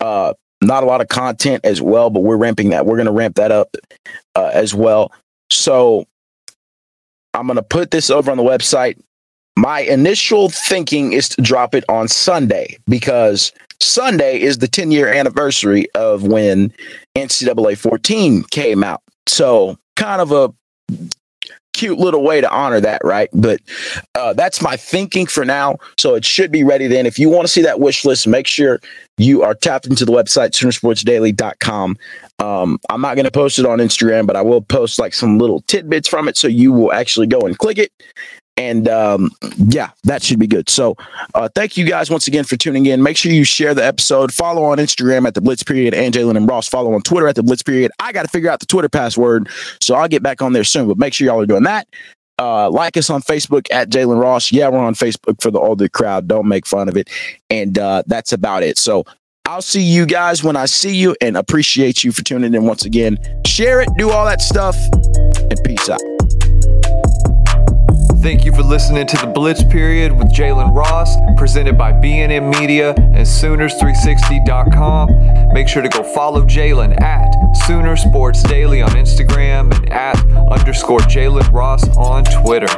uh 0.00 0.34
not 0.62 0.82
a 0.84 0.86
lot 0.86 1.00
of 1.00 1.08
content 1.08 1.64
as 1.64 1.82
well 1.82 2.10
but 2.10 2.20
we're 2.20 2.36
ramping 2.36 2.70
that. 2.70 2.86
We're 2.86 2.96
going 2.96 3.06
to 3.06 3.12
ramp 3.12 3.34
that 3.36 3.50
up 3.50 3.76
uh, 4.34 4.50
as 4.52 4.74
well. 4.74 5.12
So 5.50 6.06
i'm 7.34 7.46
going 7.46 7.56
to 7.56 7.62
put 7.62 7.90
this 7.90 8.10
over 8.10 8.30
on 8.30 8.36
the 8.36 8.42
website. 8.42 8.98
My 9.56 9.80
initial 9.80 10.48
thinking 10.48 11.12
is 11.12 11.28
to 11.30 11.42
drop 11.42 11.74
it 11.74 11.84
on 11.88 12.08
sunday 12.08 12.78
because 12.88 13.52
sunday 13.80 14.40
is 14.40 14.58
the 14.58 14.68
10 14.68 14.90
year 14.90 15.08
anniversary 15.08 15.86
of 15.94 16.22
when 16.22 16.72
ncaa 17.16 17.78
14 17.78 18.44
came 18.44 18.82
out. 18.82 19.02
So 19.26 19.78
kind 19.96 20.20
of 20.20 20.32
a 20.32 20.52
cute 21.82 21.98
little 21.98 22.22
way 22.22 22.40
to 22.40 22.48
honor 22.48 22.78
that, 22.78 23.00
right? 23.02 23.28
But 23.32 23.60
uh, 24.14 24.34
that's 24.34 24.62
my 24.62 24.76
thinking 24.76 25.26
for 25.26 25.44
now. 25.44 25.78
So 25.98 26.14
it 26.14 26.24
should 26.24 26.52
be 26.52 26.62
ready 26.62 26.86
then. 26.86 27.06
If 27.06 27.18
you 27.18 27.28
want 27.28 27.42
to 27.42 27.48
see 27.48 27.62
that 27.62 27.80
wish 27.80 28.04
list, 28.04 28.28
make 28.28 28.46
sure 28.46 28.78
you 29.18 29.42
are 29.42 29.52
tapped 29.52 29.88
into 29.88 30.04
the 30.04 30.12
website, 30.12 30.50
Soonersportsdaily.com. 30.50 31.98
Um, 32.38 32.78
I'm 32.88 33.00
not 33.00 33.16
going 33.16 33.24
to 33.24 33.32
post 33.32 33.58
it 33.58 33.66
on 33.66 33.80
Instagram, 33.80 34.28
but 34.28 34.36
I 34.36 34.42
will 34.42 34.62
post 34.62 35.00
like 35.00 35.12
some 35.12 35.38
little 35.38 35.62
tidbits 35.62 36.06
from 36.06 36.28
it. 36.28 36.36
So 36.36 36.46
you 36.46 36.72
will 36.72 36.92
actually 36.92 37.26
go 37.26 37.40
and 37.40 37.58
click 37.58 37.78
it 37.78 37.90
and 38.56 38.88
um, 38.88 39.30
yeah, 39.56 39.90
that 40.04 40.22
should 40.22 40.38
be 40.38 40.46
good. 40.46 40.68
So, 40.68 40.96
uh, 41.34 41.48
thank 41.54 41.76
you 41.76 41.84
guys 41.84 42.10
once 42.10 42.28
again 42.28 42.44
for 42.44 42.56
tuning 42.56 42.86
in. 42.86 43.02
Make 43.02 43.16
sure 43.16 43.32
you 43.32 43.44
share 43.44 43.74
the 43.74 43.84
episode. 43.84 44.32
Follow 44.32 44.64
on 44.64 44.78
Instagram 44.78 45.26
at 45.26 45.34
the 45.34 45.40
Blitz 45.40 45.62
Period 45.62 45.94
and 45.94 46.12
Jalen 46.12 46.36
and 46.36 46.48
Ross. 46.48 46.68
Follow 46.68 46.92
on 46.92 47.02
Twitter 47.02 47.28
at 47.28 47.36
the 47.36 47.42
Blitz 47.42 47.62
Period. 47.62 47.90
I 47.98 48.12
got 48.12 48.22
to 48.22 48.28
figure 48.28 48.50
out 48.50 48.60
the 48.60 48.66
Twitter 48.66 48.88
password, 48.88 49.48
so 49.80 49.94
I'll 49.94 50.08
get 50.08 50.22
back 50.22 50.42
on 50.42 50.52
there 50.52 50.64
soon. 50.64 50.88
But 50.88 50.98
make 50.98 51.14
sure 51.14 51.26
y'all 51.26 51.40
are 51.40 51.46
doing 51.46 51.64
that. 51.64 51.88
Uh, 52.38 52.70
like 52.70 52.96
us 52.96 53.08
on 53.08 53.22
Facebook 53.22 53.66
at 53.70 53.88
Jalen 53.88 54.20
Ross. 54.20 54.50
Yeah, 54.50 54.68
we're 54.68 54.78
on 54.78 54.94
Facebook 54.94 55.40
for 55.40 55.50
the 55.50 55.60
older 55.60 55.88
crowd. 55.88 56.26
Don't 56.26 56.48
make 56.48 56.66
fun 56.66 56.88
of 56.88 56.96
it. 56.96 57.08
And 57.50 57.78
uh, 57.78 58.02
that's 58.06 58.32
about 58.32 58.62
it. 58.62 58.78
So 58.78 59.04
I'll 59.44 59.62
see 59.62 59.82
you 59.82 60.06
guys 60.06 60.42
when 60.42 60.56
I 60.56 60.66
see 60.66 60.96
you 60.96 61.14
and 61.20 61.36
appreciate 61.36 62.02
you 62.02 62.10
for 62.10 62.22
tuning 62.22 62.54
in 62.54 62.64
once 62.64 62.84
again. 62.84 63.18
Share 63.46 63.80
it, 63.80 63.88
do 63.96 64.10
all 64.10 64.24
that 64.24 64.40
stuff, 64.40 64.76
and 65.50 65.60
peace 65.64 65.88
out. 65.88 66.00
Thank 68.22 68.44
you 68.44 68.52
for 68.52 68.62
listening 68.62 69.08
to 69.08 69.16
the 69.16 69.26
Blitz 69.26 69.64
Period 69.64 70.12
with 70.12 70.32
Jalen 70.32 70.72
Ross, 70.72 71.16
presented 71.36 71.76
by 71.76 71.90
B&M 71.90 72.50
Media 72.50 72.94
and 72.96 73.26
Sooners360.com. 73.26 75.52
Make 75.52 75.66
sure 75.66 75.82
to 75.82 75.88
go 75.88 76.04
follow 76.04 76.44
Jalen 76.44 77.02
at 77.02 77.34
Sooner 77.66 77.96
Sports 77.96 78.44
Daily 78.44 78.80
on 78.80 78.90
Instagram 78.90 79.74
and 79.74 79.92
at 79.92 80.16
underscore 80.52 81.00
Jalen 81.00 81.52
Ross 81.52 81.82
on 81.96 82.22
Twitter. 82.22 82.68